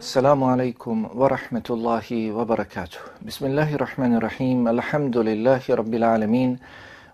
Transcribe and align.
Assalamu 0.00 0.46
alaikum 0.46 1.12
wa 1.12 1.28
rahmetullahi 1.28 2.30
wa 2.30 2.44
barakatuh. 2.46 3.18
Bismillahirrahmanirrahim. 3.26 4.68
Alhamdulillahi 4.70 5.74
rabbil 5.74 6.04
alamin. 6.04 6.60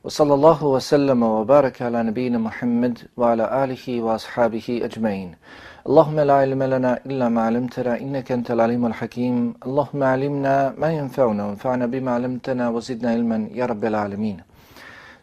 Wa 0.03 0.10
sallallahu 0.10 0.76
wa 0.76 0.79
sallama 0.79 1.39
wa 1.39 1.44
baraka 1.44 1.86
ala 1.86 2.05
nabina 2.05 2.39
Muhammad 2.39 3.08
wa 3.17 3.33
ala 3.33 3.49
alihi 3.65 4.02
wa 4.05 4.17
ashabihi 4.20 4.84
ajmain. 4.84 5.34
Allahumma 5.86 6.26
la 6.26 6.44
ilma 6.44 6.67
lana 6.68 7.00
illa 7.08 7.31
ma 7.31 7.49
alimtana 7.49 7.97
innaka 7.97 8.34
antal 8.36 8.61
alimul 8.61 8.93
hakim. 8.93 9.57
Allahumma 9.64 10.12
alimna 10.12 10.77
ma 10.77 10.89
yanfa'una 10.93 11.41
wa 11.41 11.51
anfa'na 11.57 11.89
bima 11.89 12.21
alimtana 12.21 12.69
wa 12.71 12.85
zidna 12.85 13.16
ilman 13.16 13.48
ya 13.57 13.64
rabbil 13.66 13.96
alamin. 13.96 14.45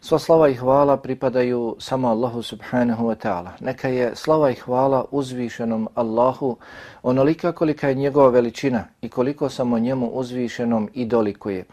Sva 0.02 0.18
slava 0.18 0.48
i 0.48 0.54
hvala 0.54 0.96
pripadaju 0.96 1.76
samo 1.78 2.08
Allahu 2.08 2.42
subhanahu 2.42 3.04
wa 3.06 3.14
ta'ala. 3.14 3.50
Neka 3.60 3.88
je 3.88 4.10
slava 4.16 4.50
i 4.50 4.54
hvala 4.54 5.04
uzvišenom 5.10 5.88
Allahu 5.94 6.56
onolika 7.02 7.52
kolika 7.52 7.88
je 7.88 7.94
njegova 7.94 8.28
veličina 8.28 8.84
i 9.02 9.08
koliko 9.08 9.48
samo 9.48 9.78
njemu 9.78 10.06
uzvišenom 10.06 10.90
i 10.94 11.04
dolikuje. 11.04 11.64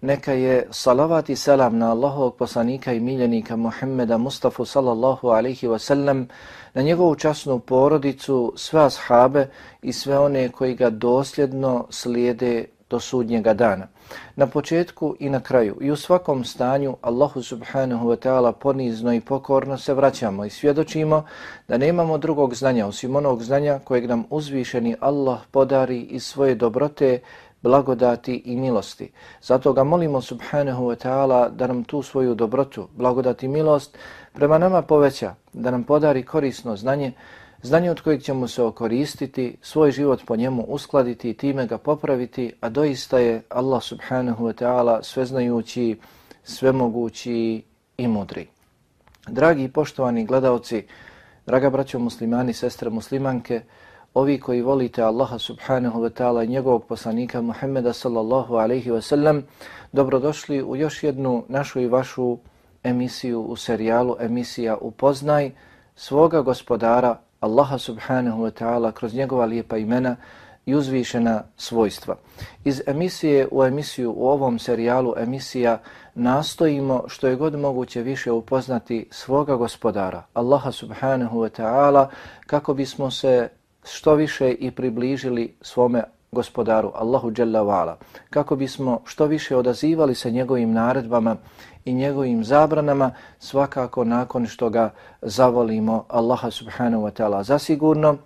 Neka 0.00 0.32
je 0.32 0.66
salavat 0.70 1.28
i 1.28 1.36
selam 1.36 1.78
na 1.78 1.90
Allahovog 1.90 2.36
poslanika 2.36 2.92
i 2.92 3.00
miljenika 3.00 3.56
Muhammeda 3.56 4.18
Mustafa 4.18 4.64
sallallahu 4.64 5.28
alaihi 5.28 5.66
wa 5.68 5.78
sallam, 5.78 6.28
na 6.74 6.82
njegovu 6.82 7.14
časnu 7.14 7.58
porodicu, 7.58 8.52
sve 8.56 8.84
ashabe 8.84 9.46
i 9.82 9.92
sve 9.92 10.18
one 10.18 10.48
koji 10.48 10.74
ga 10.74 10.90
dosljedno 10.90 11.86
slijede 11.90 12.64
do 12.90 13.00
sudnjega 13.00 13.54
dana. 13.54 13.86
Na 14.36 14.46
početku 14.46 15.16
i 15.20 15.30
na 15.30 15.40
kraju 15.40 15.76
i 15.80 15.90
u 15.90 15.96
svakom 15.96 16.44
stanju 16.44 16.96
Allahu 17.00 17.42
subhanahu 17.42 18.08
wa 18.08 18.16
ta'ala 18.16 18.52
ponizno 18.52 19.14
i 19.14 19.20
pokorno 19.20 19.78
se 19.78 19.94
vraćamo 19.94 20.44
i 20.44 20.50
svjedočimo 20.50 21.24
da 21.68 21.78
nemamo 21.78 22.18
drugog 22.18 22.54
znanja 22.54 22.86
osim 22.86 23.16
onog 23.16 23.42
znanja 23.42 23.78
kojeg 23.84 24.08
nam 24.08 24.24
uzvišeni 24.30 24.96
Allah 25.00 25.38
podari 25.50 26.00
iz 26.00 26.24
svoje 26.24 26.54
dobrote, 26.54 27.20
blagodati 27.62 28.42
i 28.44 28.56
milosti. 28.56 29.10
Zato 29.42 29.72
ga 29.72 29.84
molimo 29.84 30.20
subhanahu 30.20 30.84
wa 30.84 31.06
ta'ala 31.06 31.50
da 31.50 31.66
nam 31.66 31.84
tu 31.84 32.02
svoju 32.02 32.34
dobrotu, 32.34 32.88
blagodati 32.96 33.46
i 33.46 33.48
milost 33.48 33.98
prema 34.32 34.58
nama 34.58 34.82
poveća, 34.82 35.34
da 35.52 35.70
nam 35.70 35.84
podari 35.84 36.22
korisno 36.22 36.76
znanje, 36.76 37.12
znanje 37.62 37.90
od 37.90 38.00
kojeg 38.00 38.22
ćemo 38.22 38.48
se 38.48 38.62
okoristiti, 38.62 39.56
svoj 39.62 39.90
život 39.90 40.22
po 40.26 40.36
njemu 40.36 40.62
uskladiti 40.62 41.30
i 41.30 41.34
time 41.34 41.66
ga 41.66 41.78
popraviti, 41.78 42.52
a 42.60 42.68
doista 42.68 43.18
je 43.18 43.42
Allah 43.48 43.82
subhanahu 43.82 44.44
wa 44.44 44.64
ta'ala 44.64 45.02
sveznajući, 45.02 45.96
svemogući 46.44 47.62
i 47.96 48.08
mudri. 48.08 48.46
Dragi 49.26 49.64
i 49.64 49.72
poštovani 49.72 50.26
gledalci, 50.26 50.86
draga 51.46 51.70
braćo 51.70 51.98
muslimani, 51.98 52.52
sestre 52.52 52.90
muslimanke, 52.90 53.60
ovi 54.14 54.40
koji 54.40 54.62
volite 54.62 55.02
Allaha 55.02 55.38
subhanahu 55.38 56.00
wa 56.00 56.10
ta'ala 56.10 56.44
i 56.44 56.48
njegovog 56.48 56.84
poslanika 56.84 57.40
Muhammeda 57.40 57.92
sallallahu 57.92 58.54
alaihi 58.54 58.90
wa 58.90 59.00
sallam, 59.00 59.42
dobrodošli 59.92 60.62
u 60.62 60.76
još 60.76 61.02
jednu 61.02 61.44
našu 61.48 61.80
i 61.80 61.86
vašu 61.86 62.38
emisiju 62.84 63.42
u 63.42 63.56
serijalu 63.56 64.16
emisija 64.20 64.76
Upoznaj 64.76 65.50
svoga 65.96 66.42
gospodara 66.42 67.27
Allaha 67.40 67.78
subhanahu 67.78 68.42
wa 68.42 68.50
ta'ala 68.50 68.92
kroz 68.92 69.14
njegova 69.14 69.44
lijepa 69.44 69.76
imena 69.76 70.16
i 70.66 70.74
uzvišena 70.74 71.42
svojstva. 71.56 72.16
Iz 72.64 72.82
emisije 72.86 73.48
u 73.50 73.64
emisiju 73.64 74.14
u 74.16 74.28
ovom 74.28 74.58
serijalu 74.58 75.14
emisija 75.16 75.78
nastojimo 76.14 77.04
što 77.06 77.26
je 77.26 77.36
god 77.36 77.54
moguće 77.54 78.02
više 78.02 78.32
upoznati 78.32 79.08
svoga 79.10 79.56
gospodara, 79.56 80.22
Allaha 80.34 80.72
subhanahu 80.72 81.38
wa 81.38 81.62
ta'ala, 81.62 82.06
kako 82.46 82.74
bismo 82.74 83.10
se 83.10 83.48
što 83.84 84.14
više 84.14 84.50
i 84.50 84.70
približili 84.70 85.54
svome 85.60 86.02
gospodaru, 86.32 86.92
Allahu 86.94 87.32
Jalla 87.36 87.60
wa'ala, 87.60 87.94
kako 88.30 88.56
bismo 88.56 89.00
što 89.04 89.26
više 89.26 89.56
odazivali 89.56 90.14
se 90.14 90.30
njegovim 90.30 90.72
naredbama 90.72 91.36
i 91.88 91.94
njegovim 91.94 92.44
zabranama 92.44 93.10
svakako 93.38 94.04
nakon 94.04 94.46
što 94.46 94.70
ga 94.70 94.90
zavolimo 95.22 96.04
Allaha 96.08 96.50
subhanahu 96.50 97.02
wa 97.02 97.10
ta'ala. 97.10 97.42
Zasigurno 97.42 98.16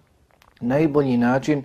najbolji 0.61 1.17
način 1.17 1.65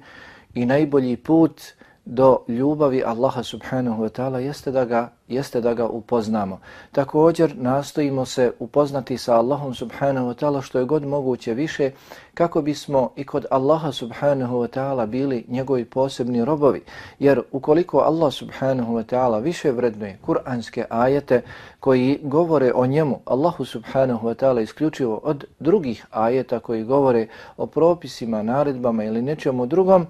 i 0.53 0.65
najbolji 0.65 1.17
put 1.17 1.61
do 2.09 2.39
ljubavi 2.47 3.03
Allaha 3.03 3.43
subhanahu 3.43 4.03
wa 4.03 4.09
ta'ala 4.09 4.39
jeste 4.39 4.71
da 4.71 4.85
ga 4.85 5.09
jeste 5.27 5.61
da 5.61 5.73
ga 5.73 5.87
upoznamo. 5.87 6.59
Također 6.91 7.55
nastojimo 7.57 8.25
se 8.25 8.51
upoznati 8.59 9.17
sa 9.17 9.35
Allahom 9.35 9.73
subhanahu 9.73 10.27
wa 10.27 10.33
ta'ala 10.33 10.61
što 10.61 10.79
je 10.79 10.85
god 10.85 11.05
moguće 11.05 11.53
više 11.53 11.91
kako 12.33 12.61
bismo 12.61 13.11
i 13.15 13.23
kod 13.23 13.45
Allaha 13.51 13.91
subhanahu 13.91 14.55
wa 14.55 14.67
ta'ala 14.67 15.05
bili 15.05 15.45
njegovi 15.47 15.85
posebni 15.85 16.45
robovi. 16.45 16.83
Jer 17.19 17.41
ukoliko 17.51 17.99
Allah 17.99 18.33
subhanahu 18.33 18.93
wa 18.93 19.03
ta'ala 19.03 19.39
više 19.43 19.71
vrednuje 19.71 20.17
kuranske 20.25 20.85
ajete 20.89 21.41
koji 21.79 22.19
govore 22.23 22.71
o 22.75 22.85
njemu, 22.85 23.19
Allahu 23.25 23.65
subhanahu 23.65 24.27
wa 24.27 24.35
ta'ala 24.35 24.63
isključivo 24.63 25.19
od 25.23 25.45
drugih 25.59 26.05
ajeta 26.11 26.59
koji 26.59 26.83
govore 26.83 27.27
o 27.57 27.65
propisima, 27.65 28.43
naredbama 28.43 29.03
ili 29.03 29.21
nečemu 29.21 29.65
drugom, 29.65 30.07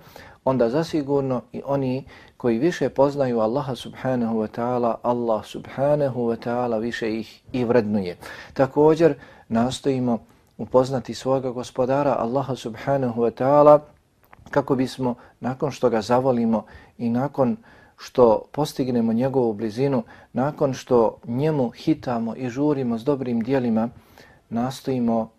onda 0.47 0.69
zasigurno 0.69 1.41
i 1.52 1.62
oni 1.66 2.03
koji 2.38 2.58
više 2.58 2.90
poznaju 2.90 3.40
Allaha 3.40 3.75
subhanahu 3.75 4.35
wa 4.40 4.47
ta'ala, 4.47 4.96
Allah 5.03 5.46
subhanahu 5.46 6.22
wa 6.22 6.38
ta'ala 6.46 6.80
više 6.80 7.19
ih 7.19 7.41
i 7.52 7.63
vrednuje. 7.63 8.18
Također 8.53 9.16
nastojimo 9.47 10.19
upoznati 10.57 11.13
svoga 11.13 11.52
gospodara 11.52 12.16
Allaha 12.19 12.56
subhanahu 12.56 13.22
wa 13.22 13.31
ta'ala 13.31 13.80
kako 14.50 14.75
bismo 14.75 15.16
nakon 15.40 15.72
što 15.72 15.90
ga 15.90 16.02
zavolimo 16.02 16.66
i 16.97 17.09
nakon 17.09 17.57
što 17.97 18.44
postignemo 18.52 19.13
njegovu 19.13 19.53
blizinu, 19.53 20.03
nakon 20.34 20.74
što 20.74 21.18
njemu 21.25 21.69
hitamo 21.69 22.36
i 22.36 22.50
žurimo 22.50 22.97
s 22.97 23.03
dobrim 23.03 23.44
dijelima, 23.44 23.90
nastojimo 24.50 25.30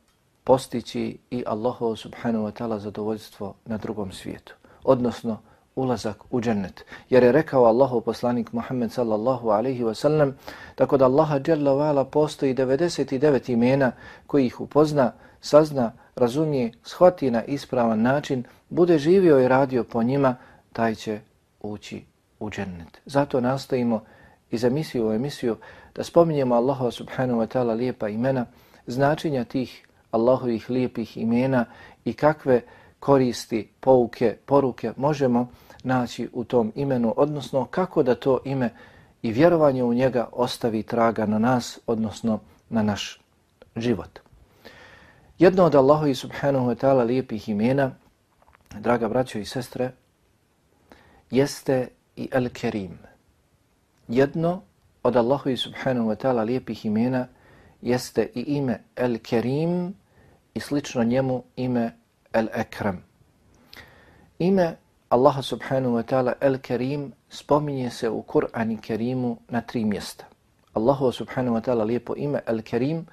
postići 0.44 1.18
i 1.30 1.44
Allahovo 1.46 1.96
subhanahu 1.96 2.44
wa 2.44 2.52
ta'ala 2.52 2.78
zadovoljstvo 2.78 3.54
na 3.64 3.76
drugom 3.76 4.12
svijetu 4.12 4.54
odnosno 4.84 5.38
ulazak 5.78 6.24
u 6.30 6.40
džennet. 6.40 6.84
Jer 7.10 7.22
je 7.22 7.32
rekao 7.32 7.64
Allahu 7.64 8.00
poslanik 8.00 8.52
Muhammed 8.52 8.92
sallallahu 8.92 9.48
alaihi 9.48 9.84
wa 9.84 9.94
sallam, 9.94 10.36
tako 10.74 10.96
da 10.96 11.04
Allaha 11.04 11.40
jalla 11.46 11.72
vala 11.72 12.04
postoji 12.04 12.54
99 12.54 13.52
imena 13.52 13.92
koji 14.26 14.46
ih 14.46 14.60
upozna, 14.60 15.12
sazna, 15.40 15.92
razumije, 16.16 16.72
shvati 16.82 17.30
na 17.30 17.44
ispravan 17.44 18.02
način, 18.02 18.44
bude 18.68 18.98
živio 18.98 19.40
i 19.40 19.48
radio 19.48 19.84
po 19.84 20.02
njima, 20.02 20.36
taj 20.72 20.94
će 20.94 21.20
ući 21.60 22.04
u 22.40 22.50
džennet. 22.50 23.00
Zato 23.06 23.40
nastojimo 23.40 24.02
iz 24.50 24.64
emisiju 24.64 25.08
u 25.08 25.12
emisiju 25.12 25.56
da 25.94 26.04
spominjemo 26.04 26.54
Allaha 26.54 26.90
subhanahu 26.90 27.40
wa 27.40 27.46
ta'ala 27.46 27.76
lijepa 27.76 28.08
imena, 28.08 28.46
značenja 28.86 29.44
tih 29.44 29.86
Allahovih 30.10 30.70
lijepih 30.70 31.16
imena 31.16 31.64
i 32.04 32.12
kakve 32.12 32.60
koristi, 33.00 33.68
pouke, 33.80 34.36
poruke 34.46 34.92
možemo 34.96 35.48
naći 35.82 36.28
u 36.32 36.44
tom 36.44 36.72
imenu, 36.74 37.14
odnosno 37.16 37.64
kako 37.64 38.02
da 38.02 38.14
to 38.14 38.38
ime 38.44 38.70
i 39.22 39.32
vjerovanje 39.32 39.84
u 39.84 39.94
njega 39.94 40.28
ostavi 40.32 40.82
traga 40.82 41.26
na 41.26 41.38
nas, 41.38 41.78
odnosno 41.86 42.40
na 42.68 42.82
naš 42.82 43.20
život. 43.76 44.18
Jedno 45.38 45.64
od 45.64 45.74
Allahovi 45.74 46.10
i 46.10 46.14
subhanahu 46.14 46.66
wa 46.66 46.74
ta'ala 46.74 47.06
lijepih 47.06 47.48
imena, 47.48 47.90
draga 48.80 49.08
braćo 49.08 49.38
i 49.38 49.44
sestre, 49.44 49.92
jeste 51.30 51.88
i 52.16 52.28
El-Kerim. 52.32 52.98
Jedno 54.08 54.62
od 55.02 55.16
Allahovi 55.16 55.52
i 55.52 55.56
subhanahu 55.56 56.08
wa 56.08 56.16
ta'ala 56.16 56.44
lijepih 56.44 56.86
imena 56.86 57.26
jeste 57.82 58.30
i 58.34 58.40
ime 58.40 58.80
El-Kerim 58.96 59.92
i 60.54 60.60
slično 60.60 61.04
njemu 61.04 61.42
ime 61.56 61.92
El-Ekram. 62.37 62.97
Ime 64.39 64.77
Allaha 65.13 65.41
subhanahu 65.41 65.93
wa 65.95 66.03
ta'ala 66.03 66.35
El-Kerim 66.41 67.13
spominje 67.29 67.89
se 67.89 68.09
u 68.09 68.23
Kur'ani 68.25 68.77
Kerimu 68.81 69.37
na 69.49 69.61
tri 69.61 69.85
mjesta. 69.85 70.25
Allahu 70.73 71.11
subhanahu 71.11 71.53
wa 71.53 71.61
ta'ala 71.61 71.85
lijepo 71.85 72.15
ime 72.17 72.41
El-Kerim 72.45 73.05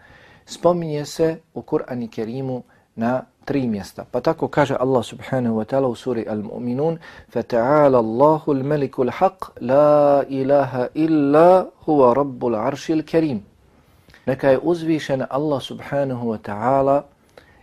spominje 0.46 1.04
se 1.04 1.40
u 1.54 1.62
Kur'ani 1.62 2.08
Kerimu 2.08 2.62
na 2.96 3.22
tri 3.44 3.66
mjesta. 3.68 4.04
Pa 4.04 4.20
tako 4.20 4.48
kaže 4.48 4.76
Allah 4.80 5.04
subhanahu 5.04 5.56
wa 5.60 5.64
ta'ala 5.64 5.88
u 5.88 5.94
suri 5.94 6.24
Al-Mu'minun 6.28 6.98
فَتَعَالَ 7.32 7.94
اللَّهُ 7.94 8.42
الْمَلِكُ 8.48 8.94
الْحَقِّ 9.00 9.60
لَا 9.60 10.22
إِلَهَ 10.24 10.72
إِلَّا 10.96 11.68
هُوَ 11.84 12.00
رَبُّ 12.12 12.40
الْعَرْشِ 12.46 12.90
الْكَرِيمِ 12.90 13.38
Neka 14.26 14.48
je 14.50 14.58
uzvišen 14.62 15.26
Allah 15.30 15.60
subhanahu 15.60 16.32
wa 16.32 16.38
ta'ala 16.38 17.04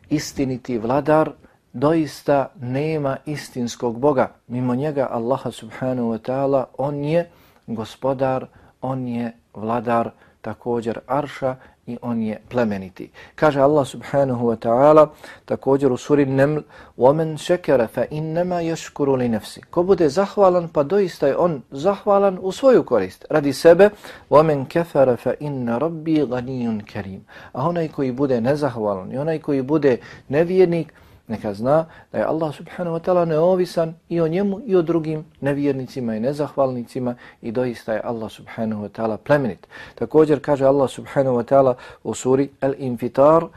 istiniti 0.10 0.78
vladar 0.78 1.34
doista 1.74 2.50
nema 2.62 3.18
istinskog 3.26 4.00
Boga. 4.00 4.32
Mimo 4.48 4.76
njega 4.76 5.08
Allaha 5.12 5.52
subhanahu 5.52 6.10
wa 6.10 6.18
ta'ala, 6.18 6.66
on 6.78 7.04
je 7.04 7.30
gospodar, 7.68 8.46
on 8.82 9.08
je 9.08 9.32
vladar 9.54 10.10
također 10.42 11.00
arša 11.08 11.56
i 11.88 11.98
on 12.02 12.22
je 12.22 12.42
plemeniti. 12.50 13.10
Kaže 13.36 13.60
Allah 13.62 13.88
subhanahu 13.88 14.48
wa 14.48 14.56
ta'ala 14.56 15.08
također 15.46 15.92
u 15.92 15.98
suri 15.98 16.26
Neml 16.26 16.60
وَمَنْ 16.98 17.38
شَكَرَ 17.38 17.88
فَإِنَّمَا 17.88 18.62
يَشْكُرُ 18.62 19.08
لِنَفْسِ 19.18 19.60
Ko 19.70 19.84
bude 19.84 20.10
zahvalan, 20.10 20.68
pa 20.68 20.84
doista 20.84 21.28
je 21.28 21.38
on 21.38 21.62
zahvalan 21.72 22.40
u 22.42 22.52
svoju 22.52 22.84
korist, 22.84 23.26
radi 23.30 23.54
sebe 23.54 23.90
وَمَنْ 24.30 24.66
كَفَرَ 24.66 25.16
فَإِنَّ 25.16 25.78
رَبِّي 25.78 26.24
غَنِيٌ 26.24 26.82
كَرِيمٌ 26.94 27.20
A 27.54 27.68
onaj 27.68 27.88
koji 27.88 28.12
bude 28.12 28.42
nezahvalan 28.42 29.12
i 29.12 29.18
onaj 29.18 29.40
koji 29.40 29.62
bude 29.62 29.98
nevjernik, 30.30 30.94
neka 31.29 31.55
zna 31.55 31.87
da 32.13 32.19
je 32.19 32.25
Allah 32.25 32.55
subhanahu 32.55 32.97
wa 32.97 33.01
ta'ala 33.01 33.25
neovisan 33.25 33.95
i 34.09 34.21
o 34.21 34.29
njemu 34.29 34.61
i 34.67 34.77
o 34.77 34.83
drugim 34.83 35.25
nevjernicima 35.41 36.17
i 36.17 36.21
nezahvalnicima 36.21 37.15
i 37.43 37.53
doista 37.53 37.93
je 37.93 38.01
Allah 38.05 38.31
subhanahu 38.31 38.85
wa 38.85 38.89
ta'ala 38.89 39.17
plemenit. 39.17 39.67
Također 39.95 40.41
kaže 40.41 40.65
Allah 40.65 40.91
subhanahu 40.91 41.37
wa 41.37 41.45
ta'ala 41.45 41.75
u 42.05 42.15
suri 42.15 42.51
Al-Infitar 42.61 43.49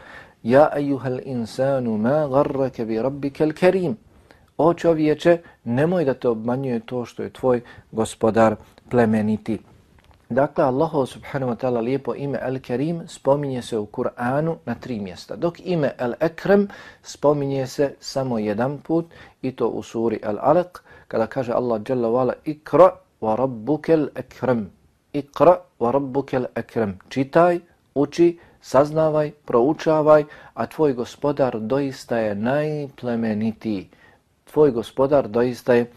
Ja 0.45 0.69
ejuhal 0.77 1.19
insanu 1.25 1.97
ma 1.97 2.27
garrake 2.27 2.85
bi 2.85 3.01
rabbike 3.01 3.43
al-karim. 3.43 3.95
O 4.57 4.73
čovječe, 4.73 5.37
nemoj 5.63 6.05
da 6.05 6.13
te 6.13 6.29
obmanjuje 6.29 6.79
to 6.79 7.05
što 7.05 7.23
je 7.23 7.29
tvoj 7.29 7.61
gospodar 7.91 8.55
plemeniti. 8.89 9.59
Dakle, 10.29 10.63
Allahu 10.63 11.05
subhanahu 11.05 11.53
wa 11.53 11.57
ta'ala 11.57 11.81
lijepo 11.85 12.15
ime 12.17 12.37
Al-Karim 12.41 13.07
spominje 13.07 13.61
se 13.61 13.77
u 13.77 13.85
Kur'anu 13.85 14.57
na 14.65 14.75
tri 14.75 14.99
mjesta, 14.99 15.35
dok 15.35 15.59
ime 15.63 15.91
Al-Ekrem 15.99 16.67
spominje 17.03 17.67
se 17.67 17.93
samo 17.99 18.39
jedan 18.39 18.77
put 18.81 19.05
i 19.41 19.51
to 19.51 19.67
u 19.67 19.83
suri 19.83 20.19
Al-Alaq, 20.23 20.81
kada 21.07 21.27
kaže 21.27 21.53
Allah 21.53 21.81
Jalla 21.89 22.07
wa'ala 22.07 22.33
Ikra 22.45 22.89
wa 23.21 23.35
rabbukel 23.35 24.09
ekrem. 24.15 24.71
Ikra 25.13 25.59
wa 25.79 25.91
rabbukel 25.91 26.45
ekrem. 26.55 26.97
Čitaj, 27.09 27.59
uči, 27.95 28.39
saznavaj, 28.61 29.31
proučavaj, 29.45 30.23
a 30.53 30.65
tvoj 30.65 30.93
gospodar 30.93 31.59
doista 31.59 32.17
je 32.17 32.35
najplemenitiji. 32.35 33.89
Tvoj 34.51 34.71
gospodar 34.71 35.27
doista 35.27 35.73
je 35.73 35.91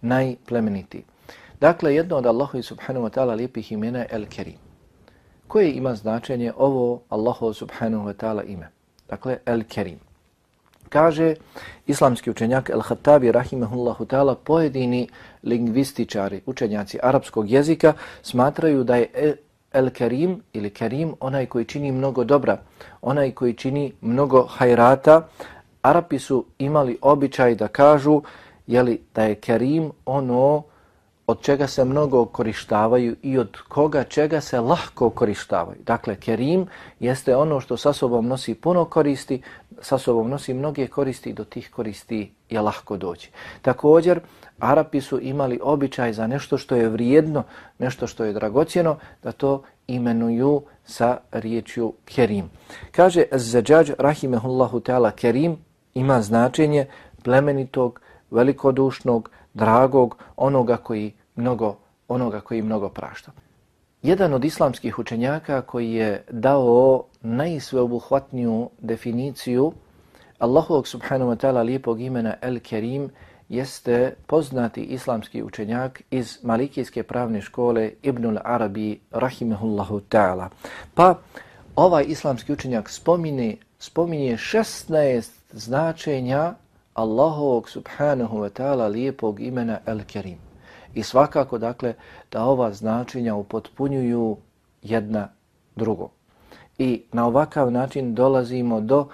najplemenitiji. 0.00 1.11
Dakle, 1.62 1.94
jedno 1.94 2.16
od 2.16 2.26
Allahu 2.26 2.62
subhanahu 2.62 3.06
wa 3.06 3.10
ta'ala 3.10 3.34
lijepih 3.36 3.72
imena 3.72 3.98
je 3.98 4.06
El-Kerim. 4.10 4.58
Koje 5.48 5.72
ima 5.72 5.94
značenje 5.94 6.52
ovo 6.56 7.00
Allahu 7.08 7.52
subhanahu 7.54 8.08
wa 8.08 8.14
ta'ala 8.14 8.42
ime? 8.46 8.68
Dakle, 9.08 9.38
El-Kerim. 9.46 9.98
Kaže 10.88 11.34
islamski 11.86 12.30
učenjak 12.30 12.70
El-Khattabi 12.70 13.32
rahimahullahu 13.32 14.04
ta'ala 14.04 14.34
pojedini 14.34 15.08
lingvističari, 15.42 16.40
učenjaci 16.46 16.98
arapskog 17.02 17.50
jezika 17.50 17.92
smatraju 18.22 18.84
da 18.84 18.96
je 18.96 19.36
El-Kerim 19.72 20.40
ili 20.52 20.70
Kerim 20.70 21.14
onaj 21.20 21.46
koji 21.46 21.64
čini 21.64 21.92
mnogo 21.92 22.24
dobra, 22.24 22.58
onaj 23.02 23.30
koji 23.30 23.54
čini 23.54 23.92
mnogo 24.00 24.46
hajrata. 24.46 25.28
Arapi 25.82 26.18
su 26.18 26.44
imali 26.58 26.98
običaj 27.02 27.54
da 27.54 27.68
kažu 27.68 28.22
jeli, 28.66 29.00
da 29.14 29.22
je 29.22 29.34
Kerim 29.34 29.90
ono 30.06 30.71
od 31.26 31.40
čega 31.42 31.66
se 31.66 31.84
mnogo 31.84 32.24
korištavaju 32.24 33.16
i 33.22 33.38
od 33.38 33.58
koga 33.68 34.04
čega 34.04 34.40
se 34.40 34.60
lahko 34.60 35.10
korištavaju. 35.10 35.78
Dakle, 35.86 36.16
kerim 36.16 36.66
jeste 37.00 37.36
ono 37.36 37.60
što 37.60 37.76
sa 37.76 37.92
sobom 37.92 38.26
nosi 38.26 38.54
puno 38.54 38.84
koristi, 38.84 39.42
sa 39.80 39.98
sobom 39.98 40.30
nosi 40.30 40.54
mnoge 40.54 40.86
koristi 40.86 41.30
i 41.30 41.32
do 41.32 41.44
tih 41.44 41.70
koristi 41.70 42.32
je 42.50 42.60
lahko 42.60 42.96
doći. 42.96 43.30
Također, 43.62 44.20
Arapi 44.58 45.00
su 45.00 45.20
imali 45.20 45.60
običaj 45.62 46.12
za 46.12 46.26
nešto 46.26 46.58
što 46.58 46.76
je 46.76 46.88
vrijedno, 46.88 47.42
nešto 47.78 48.06
što 48.06 48.24
je 48.24 48.32
dragocjeno, 48.32 48.96
da 49.22 49.32
to 49.32 49.62
imenuju 49.86 50.62
sa 50.84 51.18
riječju 51.32 51.92
kerim. 52.04 52.50
Kaže 52.90 53.24
Zađađ, 53.32 53.90
rahimehullahu 53.98 54.80
ta'ala, 54.80 55.10
kerim 55.10 55.56
ima 55.94 56.22
značenje 56.22 56.86
plemenitog, 57.22 58.00
velikodušnog, 58.30 59.30
dragog, 59.54 60.16
onoga 60.36 60.76
koji 60.76 61.12
mnogo, 61.36 61.76
onoga 62.08 62.40
koji 62.40 62.62
mnogo 62.62 62.88
prašta. 62.88 63.32
Jedan 64.02 64.34
od 64.34 64.44
islamskih 64.44 64.98
učenjaka 64.98 65.62
koji 65.62 65.92
je 65.92 66.24
dao 66.30 67.04
najsveobuhvatniju 67.22 68.70
definiciju 68.78 69.72
Allahovog 70.38 70.88
subhanahu 70.88 71.30
wa 71.30 71.36
ta'ala 71.36 71.62
lijepog 71.62 72.00
imena 72.00 72.34
El 72.40 72.58
Kerim 72.60 73.10
jeste 73.48 74.14
poznati 74.26 74.82
islamski 74.82 75.42
učenjak 75.42 76.02
iz 76.10 76.38
Malikijske 76.42 77.02
pravne 77.02 77.40
škole 77.40 77.90
Ibnul 78.02 78.38
Arabi 78.44 79.00
rahimehullahu 79.10 80.00
ta'ala. 80.10 80.48
Pa 80.94 81.14
ovaj 81.76 82.04
islamski 82.08 82.52
učenjak 82.52 82.90
spomine, 82.90 83.56
spominje 83.78 84.36
16 84.36 85.30
značenja 85.52 86.54
Allahovog 86.94 87.68
subhanahu 87.68 88.40
wa 88.40 88.48
ta'ala 88.48 88.88
lijepog 88.88 89.40
imena 89.40 89.78
El 89.86 90.04
Kerim. 90.04 90.38
I 90.94 91.02
svakako, 91.02 91.58
dakle, 91.58 91.94
da 92.30 92.44
ova 92.44 92.72
značenja 92.72 93.34
upotpunjuju 93.34 94.36
jedna 94.82 95.28
drugo. 95.76 96.08
I 96.78 97.02
na 97.12 97.26
ovakav 97.26 97.70
način 97.70 98.14
dolazimo 98.14 98.80
do 98.80 99.08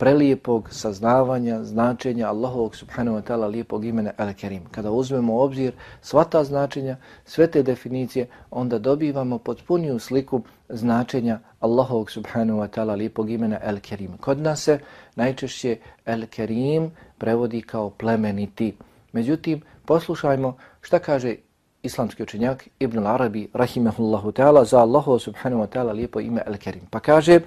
prelijepog 0.00 0.68
saznavanja 0.72 1.64
značenja 1.64 2.28
Allahovog 2.28 2.76
subhanahu 2.76 3.16
wa 3.18 3.22
ta'ala 3.22 3.50
lijepog 3.50 3.84
imena 3.84 4.12
Al-Kerim. 4.18 4.60
Kada 4.70 4.90
uzmemo 4.90 5.34
u 5.34 5.40
obzir 5.40 5.72
sva 6.02 6.24
ta 6.24 6.44
značenja, 6.44 6.96
sve 7.24 7.46
te 7.46 7.62
definicije, 7.62 8.26
onda 8.50 8.78
dobivamo 8.78 9.38
potpuniju 9.38 9.98
sliku 9.98 10.42
značenja 10.68 11.40
Allahovog 11.60 12.10
subhanahu 12.10 12.60
wa 12.60 12.68
ta'ala 12.68 12.96
lijepog 12.96 13.30
imena 13.30 13.58
Al-Kerim. 13.66 14.16
Kod 14.20 14.40
nas 14.40 14.62
se 14.62 14.78
najčešće 15.16 15.76
Al-Kerim 16.06 16.90
prevodi 17.18 17.62
kao 17.62 17.90
plemeniti. 17.90 18.76
Međutim, 19.12 19.62
poslušajmo 19.84 20.56
šta 20.80 20.98
kaže 20.98 21.36
islamski 21.82 22.22
učenjak 22.22 22.68
Ibn 22.78 22.98
al-Arabi 22.98 23.48
rahimehullahu 23.54 24.32
ta'ala 24.32 24.64
za 24.64 24.80
Allahu 24.80 25.18
subhanahu 25.18 25.62
wa 25.62 25.66
ta'ala 25.66 25.92
lijepo 25.92 26.20
ime 26.20 26.42
El-Kerim. 26.46 26.82
Pa 26.90 27.00
kaže, 27.00 27.40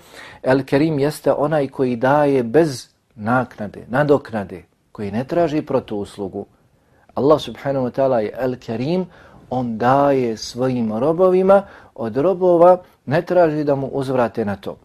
El-Kerim 0.43 0.99
jeste 0.99 1.33
onaj 1.33 1.67
koji 1.67 1.95
daje 1.95 2.43
bez 2.43 2.87
naknade, 3.15 3.85
nadoknade, 3.87 4.63
koji 4.91 5.11
ne 5.11 5.23
traži 5.23 5.61
protu 5.61 5.97
uslugu. 5.97 6.45
Allah 7.15 7.41
subhanahu 7.41 7.85
wa 7.85 7.91
ta'ala 7.91 8.19
je 8.19 8.33
El-Kerim, 8.37 9.05
on 9.49 9.77
daje 9.77 10.37
svojim 10.37 10.97
robovima, 10.97 11.63
od 11.95 12.17
robova 12.17 12.81
ne 13.05 13.21
traži 13.21 13.63
da 13.63 13.75
mu 13.75 13.87
uzvrate 13.87 14.45
na 14.45 14.55
to 14.55 14.77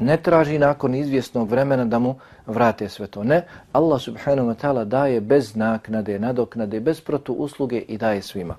ne 0.00 0.16
traži 0.16 0.58
nakon 0.58 0.94
izvjesnog 0.94 1.50
vremena 1.50 1.84
da 1.84 1.98
mu 1.98 2.14
vrate 2.50 2.88
sve 2.88 3.06
to. 3.06 3.24
Ne, 3.24 3.42
Allah 3.72 4.00
subhanahu 4.00 4.48
wa 4.48 4.54
ta'ala 4.54 4.84
daje 4.84 5.20
bez 5.20 5.56
naknade, 5.56 6.18
nadoknade, 6.18 6.80
bez 6.80 7.00
protu 7.00 7.32
usluge 7.32 7.78
i 7.78 7.98
daje 7.98 8.22
svima. 8.22 8.56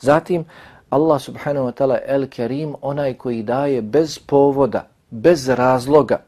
Zatim, 0.00 0.44
Allah 0.90 1.20
subhanahu 1.20 1.66
wa 1.66 1.72
ta'ala 1.72 1.98
el 2.06 2.26
kerim, 2.28 2.74
onaj 2.82 3.14
koji 3.14 3.42
daje 3.42 3.82
bez 3.82 4.18
povoda, 4.18 4.86
bez 5.10 5.48
razloga. 5.48 6.22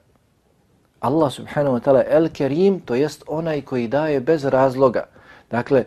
Allah 1.01 1.31
subhanahu 1.33 1.77
wa 1.77 1.81
ta'ala 1.81 2.03
el 2.09 2.29
kerim, 2.29 2.81
to 2.81 2.95
jest 2.95 3.25
onaj 3.27 3.63
koji 3.63 3.89
daje 3.89 4.21
bez 4.21 4.45
razloga. 4.45 5.05
Dakle, 5.51 5.85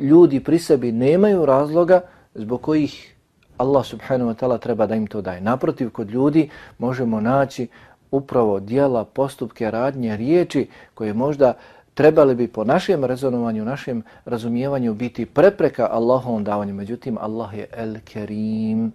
ljudi 0.00 0.40
pri 0.40 0.58
sebi 0.58 0.92
nemaju 0.92 1.46
razloga 1.46 2.00
zbog 2.34 2.62
kojih 2.62 3.14
Allah 3.58 3.86
subhanahu 3.86 4.30
wa 4.30 4.34
ta'ala 4.34 4.58
treba 4.58 4.86
da 4.86 4.94
im 4.94 5.06
to 5.06 5.20
daje. 5.22 5.40
Naprotiv, 5.40 5.90
kod 5.90 6.10
ljudi 6.10 6.50
možemo 6.78 7.20
naći 7.20 7.68
upravo 8.16 8.60
dijela, 8.60 9.04
postupke, 9.04 9.70
radnje, 9.70 10.16
riječi 10.16 10.68
koje 10.94 11.14
možda 11.14 11.54
trebali 11.94 12.34
bi 12.34 12.48
po 12.48 12.64
našem 12.64 13.04
rezonovanju, 13.04 13.64
našem 13.64 14.02
razumijevanju 14.24 14.94
biti 14.94 15.26
prepreka 15.26 15.88
Allahovom 15.90 16.44
davanju. 16.44 16.74
Međutim, 16.74 17.18
Allah 17.20 17.54
je 17.54 17.66
El 17.72 17.96
Kerim, 18.04 18.92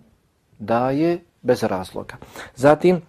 daje 0.59 1.19
bez 1.41 1.63
razloga. 1.63 2.15
Zatim, 2.55 3.01